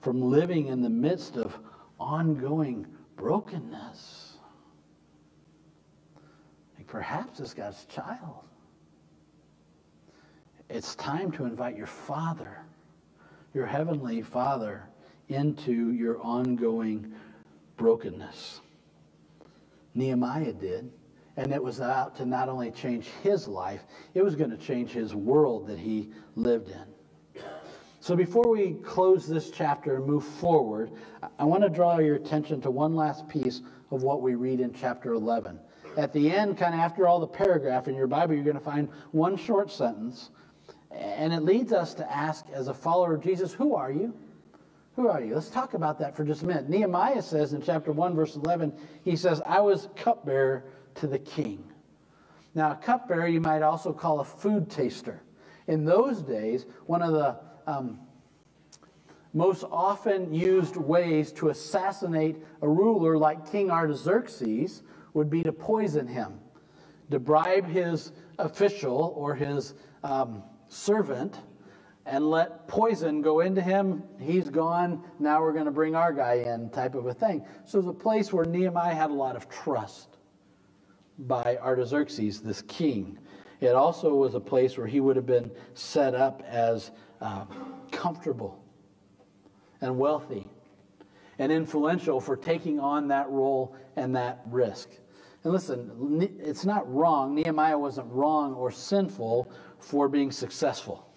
from 0.00 0.20
living 0.20 0.66
in 0.66 0.82
the 0.82 0.90
midst 0.90 1.36
of 1.36 1.56
ongoing 2.00 2.86
brokenness? 3.14 4.38
Like 6.76 6.88
perhaps 6.88 7.38
as 7.38 7.54
God's 7.54 7.84
child, 7.84 8.42
it's 10.68 10.96
time 10.96 11.30
to 11.32 11.44
invite 11.44 11.76
your 11.76 11.86
Father, 11.86 12.58
your 13.54 13.66
Heavenly 13.66 14.22
Father, 14.22 14.82
into 15.28 15.92
your 15.92 16.20
ongoing 16.20 17.14
brokenness. 17.76 18.60
Nehemiah 19.96 20.52
did. 20.52 20.90
And 21.38 21.52
it 21.52 21.62
was 21.62 21.80
out 21.80 22.16
to 22.16 22.24
not 22.24 22.48
only 22.48 22.70
change 22.70 23.08
his 23.22 23.46
life, 23.46 23.84
it 24.14 24.22
was 24.22 24.36
going 24.36 24.50
to 24.50 24.56
change 24.56 24.90
his 24.90 25.14
world 25.14 25.66
that 25.66 25.78
he 25.78 26.10
lived 26.34 26.70
in. 26.70 27.42
So 28.00 28.16
before 28.16 28.48
we 28.48 28.74
close 28.84 29.26
this 29.26 29.50
chapter 29.50 29.96
and 29.96 30.06
move 30.06 30.24
forward, 30.24 30.92
I 31.38 31.44
want 31.44 31.62
to 31.62 31.68
draw 31.68 31.98
your 31.98 32.14
attention 32.14 32.60
to 32.62 32.70
one 32.70 32.94
last 32.94 33.28
piece 33.28 33.62
of 33.90 34.02
what 34.02 34.22
we 34.22 34.34
read 34.34 34.60
in 34.60 34.72
chapter 34.72 35.12
11. 35.12 35.58
At 35.96 36.12
the 36.12 36.30
end, 36.30 36.56
kind 36.56 36.74
of 36.74 36.80
after 36.80 37.06
all 37.06 37.20
the 37.20 37.26
paragraph 37.26 37.88
in 37.88 37.94
your 37.96 38.06
Bible, 38.06 38.34
you're 38.34 38.44
going 38.44 38.56
to 38.56 38.62
find 38.62 38.88
one 39.10 39.36
short 39.36 39.70
sentence 39.70 40.30
and 40.90 41.32
it 41.32 41.42
leads 41.42 41.72
us 41.72 41.94
to 41.94 42.10
ask, 42.10 42.46
as 42.52 42.68
a 42.68 42.74
follower 42.74 43.14
of 43.14 43.22
Jesus, 43.22 43.52
who 43.52 43.74
are 43.74 43.90
you? 43.90 44.14
Who 44.96 45.08
are 45.08 45.22
you? 45.22 45.34
Let's 45.34 45.50
talk 45.50 45.74
about 45.74 45.98
that 45.98 46.16
for 46.16 46.24
just 46.24 46.42
a 46.42 46.46
minute. 46.46 46.70
Nehemiah 46.70 47.20
says 47.20 47.52
in 47.52 47.60
chapter 47.60 47.92
1, 47.92 48.14
verse 48.14 48.34
11, 48.34 48.72
he 49.04 49.14
says, 49.14 49.42
I 49.44 49.60
was 49.60 49.90
cupbearer 49.94 50.64
to 50.96 51.06
the 51.06 51.18
king. 51.18 51.62
Now, 52.54 52.72
a 52.72 52.76
cupbearer 52.76 53.28
you 53.28 53.42
might 53.42 53.60
also 53.60 53.92
call 53.92 54.20
a 54.20 54.24
food 54.24 54.70
taster. 54.70 55.22
In 55.66 55.84
those 55.84 56.22
days, 56.22 56.64
one 56.86 57.02
of 57.02 57.12
the 57.12 57.36
um, 57.70 58.00
most 59.34 59.64
often 59.70 60.32
used 60.32 60.76
ways 60.76 61.30
to 61.32 61.50
assassinate 61.50 62.36
a 62.62 62.68
ruler 62.68 63.18
like 63.18 63.52
King 63.52 63.70
Artaxerxes 63.70 64.82
would 65.12 65.28
be 65.28 65.42
to 65.42 65.52
poison 65.52 66.06
him, 66.06 66.40
to 67.10 67.18
bribe 67.18 67.68
his 67.68 68.12
official 68.38 69.12
or 69.14 69.34
his 69.34 69.74
um, 70.02 70.42
servant 70.68 71.40
and 72.06 72.30
let 72.30 72.68
poison 72.68 73.20
go 73.20 73.40
into 73.40 73.60
him. 73.60 74.02
He's 74.20 74.48
gone. 74.48 75.02
Now 75.18 75.42
we're 75.42 75.52
going 75.52 75.64
to 75.64 75.72
bring 75.72 75.96
our 75.96 76.12
guy 76.12 76.34
in, 76.34 76.70
type 76.70 76.94
of 76.94 77.06
a 77.06 77.14
thing. 77.14 77.44
So 77.64 77.80
it's 77.80 77.88
a 77.88 77.92
place 77.92 78.32
where 78.32 78.44
Nehemiah 78.44 78.94
had 78.94 79.10
a 79.10 79.14
lot 79.14 79.34
of 79.34 79.48
trust 79.48 80.16
by 81.18 81.58
Artaxerxes, 81.60 82.40
this 82.40 82.62
king. 82.62 83.18
It 83.60 83.74
also 83.74 84.14
was 84.14 84.34
a 84.34 84.40
place 84.40 84.76
where 84.78 84.86
he 84.86 85.00
would 85.00 85.16
have 85.16 85.26
been 85.26 85.50
set 85.74 86.14
up 86.14 86.42
as 86.46 86.92
uh, 87.20 87.46
comfortable 87.90 88.62
and 89.80 89.98
wealthy 89.98 90.46
and 91.38 91.50
influential 91.50 92.20
for 92.20 92.36
taking 92.36 92.78
on 92.78 93.08
that 93.08 93.28
role 93.30 93.74
and 93.96 94.14
that 94.14 94.42
risk. 94.46 94.90
And 95.42 95.52
listen, 95.52 96.38
it's 96.40 96.64
not 96.64 96.92
wrong. 96.92 97.34
Nehemiah 97.34 97.78
wasn't 97.78 98.10
wrong 98.10 98.54
or 98.54 98.70
sinful 98.70 99.50
for 99.78 100.08
being 100.08 100.30
successful. 100.30 101.08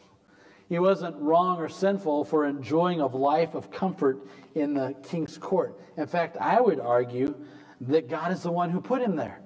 He 0.70 0.78
wasn't 0.78 1.16
wrong 1.18 1.58
or 1.58 1.68
sinful 1.68 2.26
for 2.26 2.46
enjoying 2.46 3.02
a 3.02 3.08
life 3.08 3.56
of 3.56 3.72
comfort 3.72 4.20
in 4.54 4.76
the 4.76 4.96
king's 5.02 5.38
court. 5.38 5.80
In 5.98 6.06
fact, 6.06 6.38
I 6.38 6.62
would 6.62 6.80
argue 6.80 7.36
that 7.82 8.08
God 8.08 8.32
is 8.32 8.44
the 8.44 8.52
one 8.52 8.70
who 8.70 8.80
put 8.80 9.02
him 9.02 9.16
there. 9.16 9.42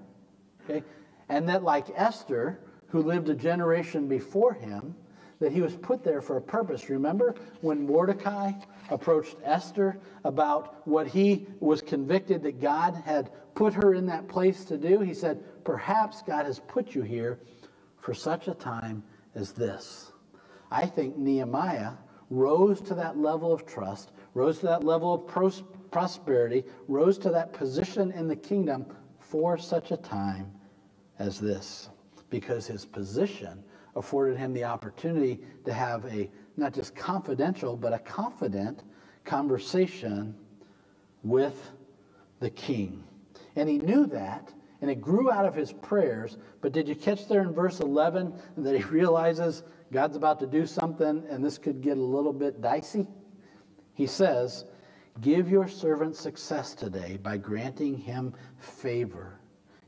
Okay? 0.64 0.84
And 1.30 1.48
that, 1.48 1.64
like 1.64 1.88
Esther, 1.96 2.60
who 2.88 3.02
lived 3.02 3.30
a 3.30 3.36
generation 3.36 4.08
before 4.10 4.54
him, 4.54 4.96
that 5.40 5.52
he 5.52 5.62
was 5.62 5.76
put 5.76 6.04
there 6.04 6.22
for 6.22 6.38
a 6.38 6.42
purpose. 6.42 6.90
Remember 6.90 7.36
when 7.62 7.86
Mordecai 7.86 8.52
approached 8.90 9.36
Esther 9.44 10.00
about 10.24 10.88
what 10.88 11.08
he 11.08 11.48
was 11.60 11.82
convicted 11.82 12.44
that 12.44 12.62
God 12.62 12.96
had 13.06 13.30
put 13.56 13.74
her 13.74 13.94
in 13.94 14.06
that 14.06 14.28
place 14.28 14.64
to 14.66 14.78
do? 14.78 15.00
He 15.00 15.14
said, 15.14 15.44
Perhaps 15.64 16.22
God 16.24 16.46
has 16.46 16.60
put 16.60 16.96
you 16.96 17.02
here 17.02 17.40
for 18.00 18.14
such 18.14 18.48
a 18.48 18.54
time 18.54 19.04
as 19.36 19.52
this. 19.52 20.13
I 20.74 20.88
think 20.88 21.18
Nehemiah 21.18 21.92
rose 22.32 22.82
to 22.82 22.96
that 22.96 23.16
level 23.16 23.54
of 23.54 23.64
trust, 23.64 24.12
rose 24.34 24.60
to 24.60 24.66
that 24.66 24.84
level 24.84 25.14
of 25.14 25.28
pros- 25.28 25.64
prosperity, 25.92 26.64
rose 26.88 27.20
to 27.20 27.30
that 27.30 27.54
position 27.54 28.12
in 28.12 28.28
the 28.28 28.36
kingdom 28.36 28.88
for 29.20 29.56
such 29.56 29.92
a 29.92 29.98
time 29.98 30.52
as 31.20 31.40
this, 31.40 31.90
because 32.32 32.66
his 32.66 32.86
position 32.86 33.64
afforded 33.96 34.36
him 34.36 34.52
the 34.52 34.64
opportunity 34.64 35.40
to 35.64 35.72
have 35.72 36.06
a 36.06 36.28
not 36.58 36.74
just 36.74 36.96
confidential, 36.96 37.78
but 37.78 37.94
a 37.94 38.00
confident 38.00 38.82
conversation 39.26 40.34
with 41.22 41.72
the 42.40 42.50
king. 42.50 43.04
And 43.56 43.70
he 43.70 43.78
knew 43.78 44.08
that, 44.08 44.52
and 44.84 44.92
it 44.92 45.00
grew 45.00 45.32
out 45.32 45.46
of 45.46 45.56
his 45.56 45.72
prayers. 45.72 46.36
But 46.60 46.74
did 46.74 46.90
you 46.90 46.96
catch 46.96 47.30
there 47.30 47.42
in 47.42 47.54
verse 47.54 47.80
11 47.80 48.34
that 48.58 48.76
he 48.76 48.84
realizes 48.92 49.64
God's 49.94 50.18
about 50.18 50.42
to 50.42 50.46
do 50.46 50.66
something 50.66 51.24
and 51.30 51.44
this 51.44 51.58
could 51.58 51.80
get 51.80 51.98
a 51.98 52.02
little 52.02 52.34
bit 52.34 52.60
dicey? 52.60 53.08
He 53.94 54.06
says, 54.06 54.66
Give 55.22 55.50
your 55.50 55.70
servant 55.70 56.18
success 56.18 56.74
today 56.74 57.18
by 57.24 57.38
granting 57.38 57.98
him 57.98 58.34
favor 58.58 59.40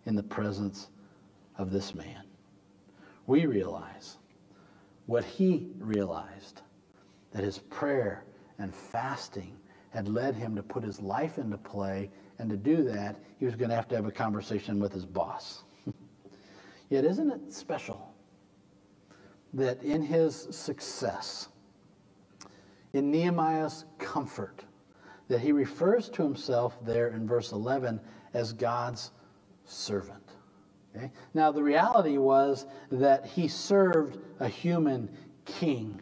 in 0.05 0.15
the 0.15 0.23
presence 0.23 0.87
of 1.57 1.71
this 1.71 1.93
man. 1.93 2.23
We 3.27 3.47
realize 3.47 4.15
what 5.07 5.25
he 5.25 5.71
realized 5.77 6.61
that 7.33 7.43
his 7.43 7.57
prayer 7.57 8.23
and 8.59 8.73
fasting 8.73 9.57
had 9.89 10.07
led 10.07 10.35
him 10.35 10.55
to 10.55 10.63
put 10.63 10.85
his 10.85 11.01
life 11.01 11.37
into 11.37 11.57
play 11.57 12.11
and 12.39 12.49
to 12.49 12.57
do 12.57 12.83
that, 12.83 13.17
he 13.39 13.45
was 13.45 13.55
going 13.55 13.69
to 13.69 13.75
have 13.75 13.87
to 13.89 13.95
have 13.95 14.05
a 14.05 14.11
conversation 14.11 14.79
with 14.79 14.91
his 14.91 15.05
boss. 15.05 15.63
Yet, 16.89 17.05
isn't 17.05 17.29
it 17.29 17.53
special 17.53 18.13
that 19.53 19.81
in 19.83 20.01
his 20.01 20.47
success, 20.51 21.47
in 22.93 23.11
Nehemiah's 23.11 23.85
comfort, 23.97 24.63
that 25.27 25.39
he 25.39 25.51
refers 25.51 26.09
to 26.09 26.23
himself 26.23 26.77
there 26.85 27.09
in 27.09 27.27
verse 27.27 27.51
11 27.51 27.99
as 28.33 28.53
God's 28.53 29.11
servant? 29.63 30.29
Okay? 30.95 31.11
Now, 31.33 31.51
the 31.51 31.63
reality 31.63 32.17
was 32.17 32.65
that 32.91 33.25
he 33.25 33.47
served 33.47 34.17
a 34.39 34.47
human 34.47 35.09
king. 35.45 36.01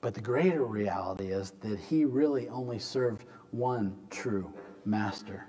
But 0.00 0.14
the 0.14 0.20
greater 0.20 0.64
reality 0.64 1.26
is 1.26 1.52
that 1.60 1.78
he 1.78 2.04
really 2.04 2.48
only 2.48 2.78
served 2.78 3.24
one 3.50 3.96
true 4.10 4.52
master, 4.84 5.46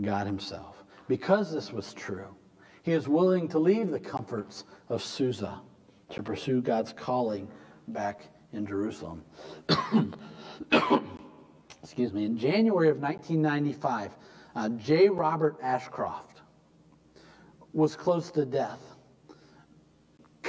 God 0.00 0.26
Himself. 0.26 0.84
Because 1.08 1.52
this 1.52 1.72
was 1.72 1.92
true, 1.92 2.34
he 2.82 2.92
is 2.92 3.08
willing 3.08 3.48
to 3.48 3.58
leave 3.58 3.90
the 3.90 4.00
comforts 4.00 4.64
of 4.88 5.02
Susa 5.02 5.60
to 6.10 6.22
pursue 6.22 6.60
God's 6.60 6.92
calling 6.92 7.48
back 7.88 8.28
in 8.52 8.66
Jerusalem. 8.66 9.24
Excuse 11.82 12.12
me. 12.12 12.24
In 12.24 12.38
January 12.38 12.88
of 12.88 12.98
1995, 12.98 14.16
uh, 14.54 14.68
J. 14.70 15.08
Robert 15.08 15.56
Ashcroft 15.62 16.42
was 17.72 17.96
close 17.96 18.30
to 18.32 18.44
death 18.44 18.90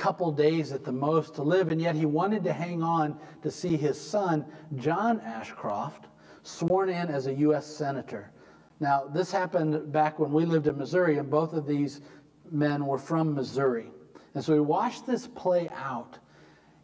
couple 0.01 0.31
days 0.31 0.71
at 0.71 0.83
the 0.83 0.91
most 0.91 1.35
to 1.35 1.43
live, 1.43 1.71
and 1.71 1.79
yet 1.79 1.95
he 1.95 2.07
wanted 2.07 2.43
to 2.43 2.51
hang 2.51 2.81
on 2.81 3.15
to 3.43 3.51
see 3.51 3.77
his 3.77 4.01
son, 4.01 4.43
John 4.75 5.19
Ashcroft, 5.19 6.07
sworn 6.43 6.89
in 6.89 7.09
as 7.09 7.27
a 7.27 7.33
U.S. 7.33 7.65
Senator. 7.65 8.31
Now, 8.79 9.05
this 9.05 9.31
happened 9.31 9.91
back 9.91 10.17
when 10.19 10.31
we 10.31 10.45
lived 10.45 10.67
in 10.67 10.77
Missouri, 10.77 11.17
and 11.17 11.29
both 11.29 11.53
of 11.53 11.67
these 11.67 12.01
men 12.49 12.85
were 12.85 12.97
from 12.97 13.33
Missouri. 13.35 13.91
And 14.33 14.43
so 14.43 14.53
we 14.53 14.59
watched 14.59 15.05
this 15.05 15.27
play 15.27 15.69
out, 15.69 16.17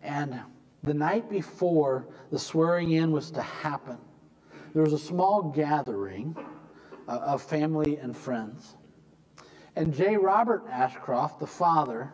and 0.03 0.39
the 0.83 0.93
night 0.93 1.29
before 1.29 2.07
the 2.31 2.37
swearing 2.37 2.91
in 2.91 3.11
was 3.11 3.31
to 3.31 3.41
happen, 3.41 3.97
there 4.73 4.83
was 4.83 4.93
a 4.93 4.99
small 4.99 5.41
gathering 5.41 6.35
uh, 7.07 7.11
of 7.11 7.41
family 7.41 7.97
and 7.97 8.15
friends. 8.15 8.75
And 9.75 9.93
J. 9.93 10.17
Robert 10.17 10.65
Ashcroft, 10.69 11.39
the 11.39 11.47
father, 11.47 12.11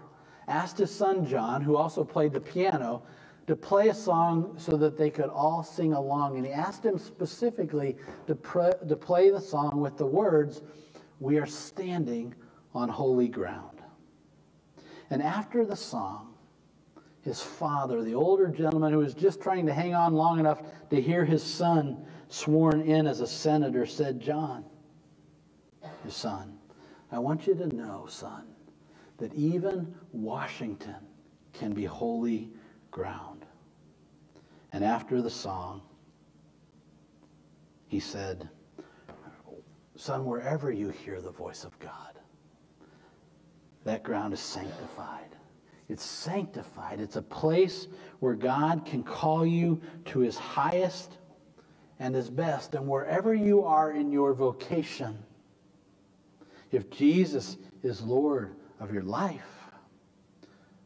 asked 0.48 0.78
his 0.78 0.94
son 0.94 1.26
John, 1.26 1.62
who 1.62 1.76
also 1.76 2.04
played 2.04 2.34
the 2.34 2.40
piano, 2.40 3.04
to 3.48 3.56
play 3.56 3.90
a 3.90 3.94
song 3.94 4.56
so 4.58 4.78
that 4.78 4.98
they 4.98 5.10
could 5.10 5.30
all 5.30 5.64
sing 5.64 5.94
along. 5.94 6.38
And 6.38 6.46
he 6.46 6.52
asked 6.52 6.86
him 6.86 6.98
specifically 6.98 7.98
to, 8.28 8.36
to 8.36 8.96
play 8.96 9.30
the 9.30 9.42
song 9.42 9.82
with 9.82 9.98
the 9.98 10.06
words, 10.06 10.62
We 11.20 11.38
are 11.38 11.46
standing 11.46 12.34
on 12.74 12.90
holy 12.90 13.28
ground. 13.28 13.82
And 15.10 15.22
after 15.22 15.66
the 15.66 15.76
song, 15.76 16.34
his 17.22 17.42
father, 17.42 18.02
the 18.02 18.16
older 18.16 18.48
gentleman 18.48 18.92
who 18.92 19.00
was 19.00 19.14
just 19.14 19.42
trying 19.42 19.66
to 19.66 19.74
hang 19.74 19.94
on 19.94 20.14
long 20.14 20.40
enough 20.40 20.62
to 20.90 21.02
hear 21.02 21.24
his 21.24 21.44
son 21.44 22.06
sworn 22.28 22.82
in 22.82 23.08
as 23.08 23.22
a 23.22 23.28
senator, 23.28 23.86
said, 23.86 24.20
John, 24.20 24.66
his 26.04 26.16
son, 26.16 26.58
I 27.12 27.20
want 27.20 27.48
you 27.48 27.54
to 27.56 27.68
know, 27.68 28.08
son, 28.10 28.46
that 29.18 29.34
even 29.36 29.94
Washington 30.12 30.96
can 31.54 31.74
be 31.74 31.86
holy 31.86 32.50
ground. 32.92 33.33
And 34.74 34.84
after 34.84 35.22
the 35.22 35.30
song, 35.30 35.82
he 37.88 38.00
said, 38.00 38.50
Son, 39.96 40.26
wherever 40.26 40.72
you 40.72 40.90
hear 40.90 41.22
the 41.22 41.32
voice 41.32 41.64
of 41.64 41.78
God, 41.80 42.18
that 43.86 44.02
ground 44.02 44.34
is 44.34 44.40
sanctified. 44.40 45.36
It's 45.90 46.04
sanctified. 46.04 47.00
It's 47.00 47.18
a 47.18 47.22
place 47.22 47.88
where 48.20 48.34
God 48.34 48.84
can 48.84 49.04
call 49.04 49.46
you 49.46 49.80
to 50.06 50.20
his 50.20 50.38
highest 50.38 51.20
and 52.00 52.16
his 52.16 52.32
best. 52.32 52.74
And 52.74 52.88
wherever 52.88 53.36
you 53.36 53.64
are 53.64 53.92
in 53.92 54.12
your 54.12 54.34
vocation, 54.34 55.20
if 56.72 56.90
Jesus 56.90 57.58
is 57.84 58.02
Lord 58.02 58.56
of 58.80 58.92
your 58.92 59.04
life. 59.04 59.63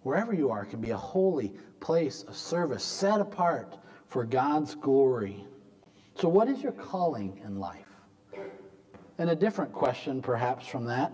Wherever 0.07 0.33
you 0.33 0.49
are 0.51 0.63
can 0.63 0.79
be 0.79 0.91
a 0.91 0.97
holy 0.97 1.51
place 1.81 2.23
of 2.29 2.37
service 2.37 2.81
set 2.81 3.19
apart 3.19 3.77
for 4.07 4.23
God's 4.23 4.73
glory. 4.73 5.43
So, 6.15 6.29
what 6.29 6.47
is 6.47 6.63
your 6.63 6.71
calling 6.71 7.41
in 7.43 7.59
life? 7.59 7.89
And 9.17 9.29
a 9.29 9.35
different 9.35 9.73
question, 9.73 10.21
perhaps, 10.21 10.65
from 10.65 10.85
that 10.85 11.11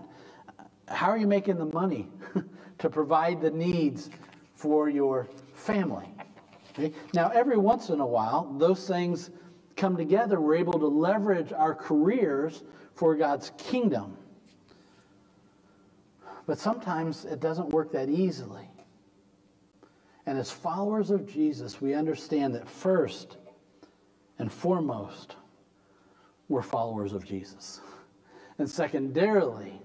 how 0.86 1.08
are 1.08 1.16
you 1.16 1.26
making 1.26 1.56
the 1.56 1.66
money 1.66 2.08
to 2.78 2.88
provide 2.88 3.40
the 3.40 3.50
needs 3.50 4.10
for 4.54 4.88
your 4.88 5.28
family? 5.54 6.06
Okay? 6.70 6.92
Now, 7.14 7.30
every 7.30 7.56
once 7.56 7.88
in 7.88 7.98
a 7.98 8.06
while, 8.06 8.54
those 8.60 8.86
things 8.86 9.30
come 9.74 9.96
together. 9.96 10.40
We're 10.40 10.54
able 10.54 10.78
to 10.78 10.86
leverage 10.86 11.52
our 11.52 11.74
careers 11.74 12.62
for 12.94 13.16
God's 13.16 13.50
kingdom. 13.58 14.16
But 16.46 16.60
sometimes 16.60 17.24
it 17.24 17.40
doesn't 17.40 17.70
work 17.70 17.90
that 17.90 18.08
easily. 18.08 18.68
And 20.26 20.38
as 20.38 20.50
followers 20.50 21.10
of 21.10 21.26
Jesus, 21.30 21.80
we 21.80 21.94
understand 21.94 22.54
that 22.54 22.68
first 22.68 23.36
and 24.38 24.50
foremost, 24.50 25.36
we're 26.48 26.62
followers 26.62 27.12
of 27.12 27.24
Jesus. 27.24 27.80
And 28.58 28.68
secondarily, 28.68 29.80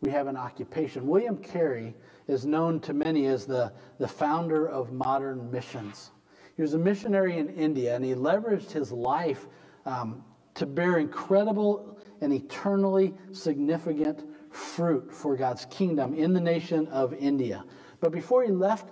we 0.00 0.10
have 0.10 0.26
an 0.26 0.36
occupation. 0.36 1.06
William 1.06 1.38
Carey 1.38 1.94
is 2.28 2.44
known 2.44 2.80
to 2.80 2.92
many 2.92 3.26
as 3.26 3.46
the, 3.46 3.72
the 3.98 4.08
founder 4.08 4.68
of 4.68 4.92
modern 4.92 5.50
missions. 5.50 6.10
He 6.56 6.62
was 6.62 6.74
a 6.74 6.78
missionary 6.78 7.38
in 7.38 7.48
India, 7.48 7.94
and 7.94 8.04
he 8.04 8.14
leveraged 8.14 8.70
his 8.72 8.92
life 8.92 9.46
um, 9.84 10.24
to 10.54 10.66
bear 10.66 10.98
incredible 10.98 11.98
and 12.20 12.32
eternally 12.32 13.14
significant 13.32 14.24
fruit 14.50 15.12
for 15.12 15.36
God's 15.36 15.66
kingdom 15.66 16.14
in 16.14 16.32
the 16.32 16.40
nation 16.40 16.86
of 16.88 17.12
India. 17.14 17.64
But 18.00 18.12
before 18.12 18.42
he 18.42 18.50
left 18.50 18.88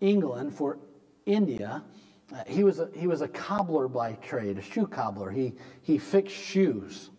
England 0.00 0.54
for 0.54 0.78
India, 1.26 1.82
uh, 2.32 2.42
he, 2.46 2.64
was 2.64 2.78
a, 2.80 2.88
he 2.94 3.06
was 3.06 3.20
a 3.20 3.28
cobbler 3.28 3.88
by 3.88 4.12
trade, 4.14 4.58
a 4.58 4.62
shoe 4.62 4.86
cobbler. 4.86 5.30
He, 5.30 5.54
he 5.82 5.98
fixed 5.98 6.36
shoes. 6.36 7.10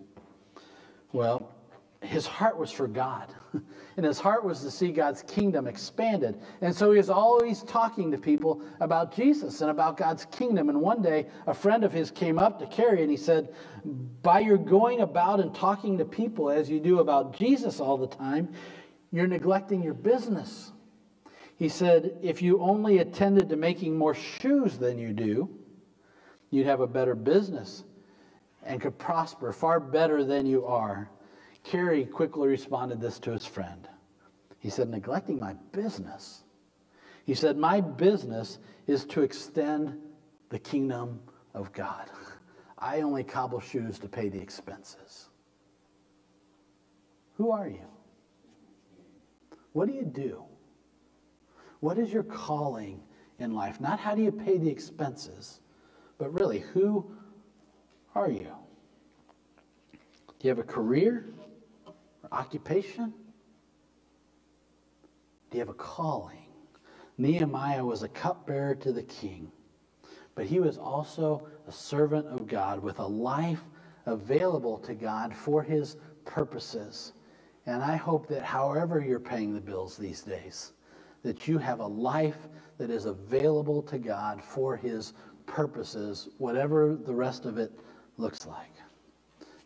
Well, 1.11 1.53
his 2.01 2.25
heart 2.25 2.57
was 2.57 2.71
for 2.71 2.87
God. 2.87 3.33
And 3.97 4.05
his 4.05 4.19
heart 4.19 4.45
was 4.45 4.61
to 4.61 4.71
see 4.71 4.91
God's 4.91 5.21
kingdom 5.21 5.67
expanded. 5.67 6.39
And 6.61 6.73
so 6.73 6.91
he 6.91 6.97
was 6.97 7.09
always 7.09 7.61
talking 7.63 8.09
to 8.11 8.17
people 8.17 8.61
about 8.79 9.13
Jesus 9.13 9.59
and 9.61 9.69
about 9.69 9.97
God's 9.97 10.25
kingdom. 10.25 10.69
And 10.69 10.79
one 10.79 11.01
day, 11.01 11.27
a 11.45 11.53
friend 11.53 11.83
of 11.83 11.91
his 11.91 12.09
came 12.09 12.39
up 12.39 12.57
to 12.59 12.67
Carey 12.67 13.01
and 13.01 13.11
he 13.11 13.17
said, 13.17 13.53
By 14.23 14.39
your 14.39 14.57
going 14.57 15.01
about 15.01 15.41
and 15.41 15.53
talking 15.53 15.97
to 15.97 16.05
people 16.05 16.49
as 16.49 16.69
you 16.69 16.79
do 16.79 16.99
about 16.99 17.37
Jesus 17.37 17.81
all 17.81 17.97
the 17.97 18.07
time, 18.07 18.53
you're 19.11 19.27
neglecting 19.27 19.83
your 19.83 19.93
business. 19.93 20.71
He 21.61 21.69
said, 21.69 22.17
If 22.23 22.41
you 22.41 22.59
only 22.59 22.97
attended 22.97 23.49
to 23.49 23.55
making 23.55 23.95
more 23.95 24.15
shoes 24.15 24.79
than 24.79 24.97
you 24.97 25.13
do, 25.13 25.47
you'd 26.49 26.65
have 26.65 26.79
a 26.79 26.87
better 26.87 27.13
business 27.13 27.83
and 28.63 28.81
could 28.81 28.97
prosper 28.97 29.53
far 29.53 29.79
better 29.79 30.23
than 30.23 30.47
you 30.47 30.65
are. 30.65 31.11
Carey 31.63 32.05
quickly 32.05 32.47
responded 32.47 32.99
this 32.99 33.19
to 33.19 33.31
his 33.31 33.45
friend. 33.45 33.87
He 34.57 34.71
said, 34.71 34.89
neglecting 34.89 35.39
my 35.39 35.53
business. 35.71 36.41
He 37.25 37.35
said, 37.35 37.57
My 37.57 37.79
business 37.79 38.57
is 38.87 39.05
to 39.05 39.21
extend 39.21 39.99
the 40.49 40.57
kingdom 40.57 41.19
of 41.53 41.71
God. 41.73 42.09
I 42.79 43.01
only 43.01 43.23
cobble 43.23 43.59
shoes 43.59 43.99
to 43.99 44.09
pay 44.09 44.29
the 44.29 44.41
expenses. 44.41 45.29
Who 47.35 47.51
are 47.51 47.67
you? 47.67 47.85
What 49.73 49.87
do 49.87 49.93
you 49.93 50.05
do? 50.05 50.45
What 51.81 51.97
is 51.97 52.13
your 52.13 52.23
calling 52.23 53.01
in 53.39 53.53
life? 53.53 53.81
Not 53.81 53.99
how 53.99 54.15
do 54.15 54.21
you 54.21 54.31
pay 54.31 54.57
the 54.57 54.69
expenses, 54.69 55.59
but 56.17 56.33
really, 56.33 56.59
who 56.59 57.11
are 58.15 58.29
you? 58.29 58.47
Do 59.91 60.47
you 60.47 60.49
have 60.49 60.59
a 60.59 60.63
career? 60.63 61.25
Or 61.85 61.93
occupation? 62.31 63.13
Do 65.49 65.57
you 65.57 65.59
have 65.59 65.69
a 65.69 65.73
calling? 65.73 66.37
Nehemiah 67.17 67.83
was 67.83 68.03
a 68.03 68.07
cupbearer 68.07 68.75
to 68.75 68.91
the 68.91 69.03
king, 69.03 69.51
but 70.35 70.45
he 70.45 70.59
was 70.59 70.77
also 70.77 71.47
a 71.67 71.71
servant 71.71 72.27
of 72.27 72.47
God 72.47 72.81
with 72.81 72.99
a 72.99 73.05
life 73.05 73.63
available 74.05 74.77
to 74.79 74.93
God 74.93 75.35
for 75.35 75.61
his 75.61 75.97
purposes. 76.25 77.13
And 77.65 77.83
I 77.83 77.95
hope 77.95 78.27
that 78.27 78.43
however 78.43 78.99
you're 78.99 79.19
paying 79.19 79.53
the 79.53 79.61
bills 79.61 79.97
these 79.97 80.21
days, 80.21 80.73
that 81.23 81.47
you 81.47 81.57
have 81.57 81.79
a 81.79 81.87
life 81.87 82.47
that 82.77 82.89
is 82.89 83.05
available 83.05 83.81
to 83.83 83.97
God 83.97 84.43
for 84.43 84.75
his 84.75 85.13
purposes, 85.45 86.29
whatever 86.37 86.95
the 86.95 87.13
rest 87.13 87.45
of 87.45 87.57
it 87.57 87.71
looks 88.17 88.45
like. 88.45 88.71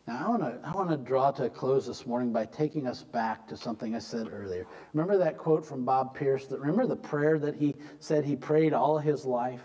Now, 0.08 0.24
I 0.24 0.30
want 0.30 0.42
to 0.44 0.68
I 0.68 0.72
want 0.74 0.90
to 0.92 0.98
draw 0.98 1.32
to 1.32 1.46
a 1.46 1.50
close 1.50 1.88
this 1.88 2.06
morning 2.06 2.32
by 2.32 2.46
taking 2.46 2.86
us 2.86 3.02
back 3.02 3.48
to 3.48 3.58
something 3.58 3.96
I 3.96 4.00
said 4.00 4.28
earlier. 4.32 4.68
Remember 4.94 5.18
that 5.18 5.38
quote 5.38 5.66
from 5.66 5.84
Bob 5.84 6.14
Pierce? 6.14 6.46
That 6.46 6.60
remember 6.60 6.86
the 6.86 6.96
prayer 6.96 7.40
that 7.40 7.56
he 7.56 7.76
said 8.00 8.24
he 8.24 8.36
prayed 8.36 8.74
all 8.74 9.00
his 9.00 9.26
life. 9.26 9.62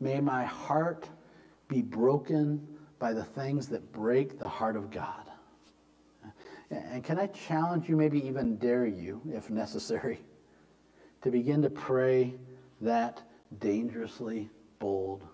May 0.00 0.20
my 0.20 0.44
heart 0.44 1.08
be 1.68 1.82
broken 1.82 2.66
by 2.98 3.12
the 3.12 3.24
things 3.24 3.68
that 3.68 3.92
break 3.92 4.38
the 4.38 4.48
heart 4.48 4.76
of 4.76 4.90
God. 4.90 5.24
And 6.70 7.04
can 7.04 7.18
I 7.18 7.26
challenge 7.28 7.88
you, 7.88 7.96
maybe 7.96 8.26
even 8.26 8.56
dare 8.56 8.86
you, 8.86 9.20
if 9.28 9.50
necessary, 9.50 10.20
to 11.26 11.32
begin 11.32 11.60
to 11.60 11.68
pray 11.70 12.32
that 12.80 13.20
dangerously 13.58 14.48
bold 14.78 15.24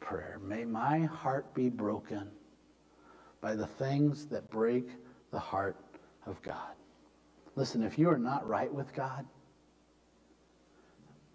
prayer. 0.00 0.40
May 0.42 0.64
my 0.64 1.02
heart 1.02 1.54
be 1.54 1.68
broken 1.68 2.28
by 3.40 3.54
the 3.54 3.68
things 3.68 4.26
that 4.26 4.50
break 4.50 4.88
the 5.30 5.38
heart 5.38 5.76
of 6.26 6.42
God. 6.42 6.74
Listen, 7.54 7.84
if 7.84 7.96
you 7.96 8.10
are 8.10 8.18
not 8.18 8.44
right 8.48 8.74
with 8.74 8.92
God 8.92 9.24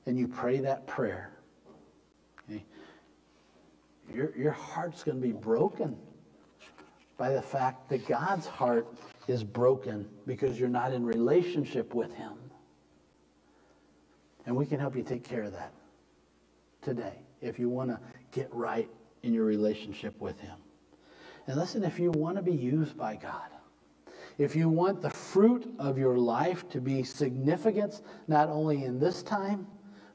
and 0.06 0.20
you 0.20 0.28
pray 0.28 0.58
that 0.58 0.86
prayer, 0.88 1.32
okay, 2.52 2.66
your, 4.14 4.36
your 4.38 4.52
heart's 4.52 5.06
going 5.06 5.22
to 5.22 5.26
be 5.26 5.32
broken 5.32 5.96
by 7.16 7.30
the 7.30 7.42
fact 7.42 7.88
that 7.88 8.06
God's 8.06 8.46
heart 8.46 8.94
is 9.30 9.42
broken 9.42 10.06
because 10.28 10.60
you're 10.60 10.68
not 10.68 10.92
in 10.92 11.06
relationship 11.06 11.94
with 11.94 12.14
Him. 12.14 12.34
And 14.46 14.56
we 14.56 14.66
can 14.66 14.80
help 14.80 14.96
you 14.96 15.04
take 15.04 15.24
care 15.24 15.44
of 15.44 15.54
that 15.54 15.74
today 16.82 17.20
if 17.42 17.58
you 17.60 17.70
want 17.70 17.90
to 17.90 18.00
get 18.32 18.54
right 18.54 18.90
in 19.24 19.34
your 19.34 19.46
relationship 19.46 20.20
with 20.20 20.40
Him. 20.40 20.58
And 21.48 21.58
listen, 21.58 21.84
if 21.84 22.00
you 22.00 22.12
want 22.12 22.38
to 22.38 22.44
be 22.44 22.54
used 22.54 22.98
by 22.98 23.16
God, 23.16 23.50
if 24.38 24.56
you 24.56 24.68
want 24.68 25.02
the 25.02 25.10
fruit 25.10 25.74
of 25.80 25.98
your 25.98 26.18
life 26.18 26.68
to 26.70 26.82
be 26.82 27.04
significant, 27.04 28.02
not 28.28 28.50
only 28.50 28.84
in 28.84 29.00
this 29.00 29.24
time, 29.24 29.68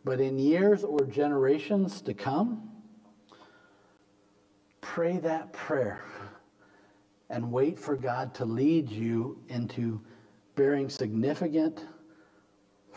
but 0.04 0.20
in 0.20 0.38
years 0.38 0.84
or 0.84 1.00
generations 1.06 2.00
to 2.02 2.14
come, 2.14 2.68
pray 4.80 5.18
that 5.18 5.52
prayer 5.52 6.04
and 7.30 7.50
wait 7.50 7.78
for 7.78 7.96
God 7.96 8.34
to 8.34 8.44
lead 8.44 8.90
you 8.90 9.38
into 9.48 10.00
bearing 10.56 10.90
significant 10.90 11.86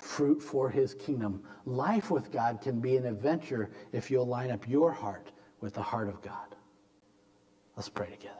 fruit 0.03 0.41
for 0.41 0.69
his 0.69 0.93
kingdom. 0.93 1.41
Life 1.65 2.11
with 2.11 2.31
God 2.31 2.61
can 2.61 2.79
be 2.79 2.97
an 2.97 3.05
adventure 3.05 3.71
if 3.91 4.11
you'll 4.11 4.27
line 4.27 4.51
up 4.51 4.67
your 4.67 4.91
heart 4.91 5.31
with 5.61 5.73
the 5.73 5.81
heart 5.81 6.09
of 6.09 6.21
God. 6.21 6.55
Let's 7.75 7.89
pray 7.89 8.09
together. 8.11 8.35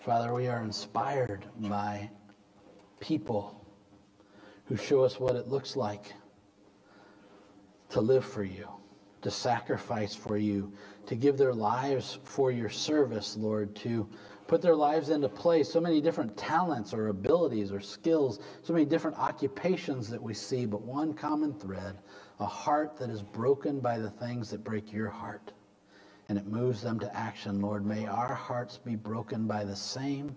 Father, 0.00 0.34
we 0.34 0.48
are 0.48 0.62
inspired 0.62 1.44
by 1.56 2.10
people 2.98 3.64
who 4.66 4.76
show 4.76 5.04
us 5.04 5.20
what 5.20 5.36
it 5.36 5.48
looks 5.48 5.76
like 5.76 6.12
to 7.90 8.00
live 8.00 8.24
for 8.24 8.42
you, 8.42 8.68
to 9.22 9.30
sacrifice 9.30 10.14
for 10.14 10.36
you, 10.36 10.72
to 11.06 11.14
give 11.14 11.36
their 11.36 11.54
lives 11.54 12.18
for 12.24 12.50
your 12.50 12.70
service, 12.70 13.36
Lord, 13.36 13.74
to 13.76 14.08
put 14.50 14.60
their 14.60 14.74
lives 14.74 15.10
into 15.10 15.28
play, 15.28 15.62
So 15.62 15.80
many 15.80 16.00
different 16.00 16.36
talents 16.36 16.92
or 16.92 17.06
abilities 17.06 17.70
or 17.70 17.78
skills, 17.78 18.40
so 18.62 18.72
many 18.72 18.84
different 18.84 19.16
occupations 19.16 20.10
that 20.10 20.20
we 20.20 20.34
see, 20.34 20.66
but 20.66 20.82
one 20.82 21.14
common 21.14 21.54
thread 21.54 21.96
a 22.40 22.46
heart 22.46 22.96
that 22.96 23.10
is 23.10 23.22
broken 23.22 23.78
by 23.78 23.98
the 23.98 24.10
things 24.10 24.50
that 24.50 24.64
break 24.64 24.92
your 24.92 25.08
heart 25.08 25.52
and 26.28 26.36
it 26.36 26.46
moves 26.46 26.82
them 26.82 26.98
to 26.98 27.16
action. 27.16 27.60
Lord, 27.60 27.86
may 27.86 28.06
our 28.06 28.34
hearts 28.34 28.76
be 28.76 28.96
broken 28.96 29.46
by 29.46 29.62
the 29.64 29.76
same, 29.76 30.34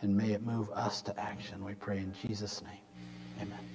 and 0.00 0.16
may 0.16 0.30
it 0.32 0.44
move 0.44 0.70
us 0.70 1.02
to 1.02 1.20
action. 1.20 1.64
We 1.64 1.74
pray 1.74 1.98
in 1.98 2.12
Jesus' 2.22 2.62
name. 2.62 2.82
Amen. 3.40 3.69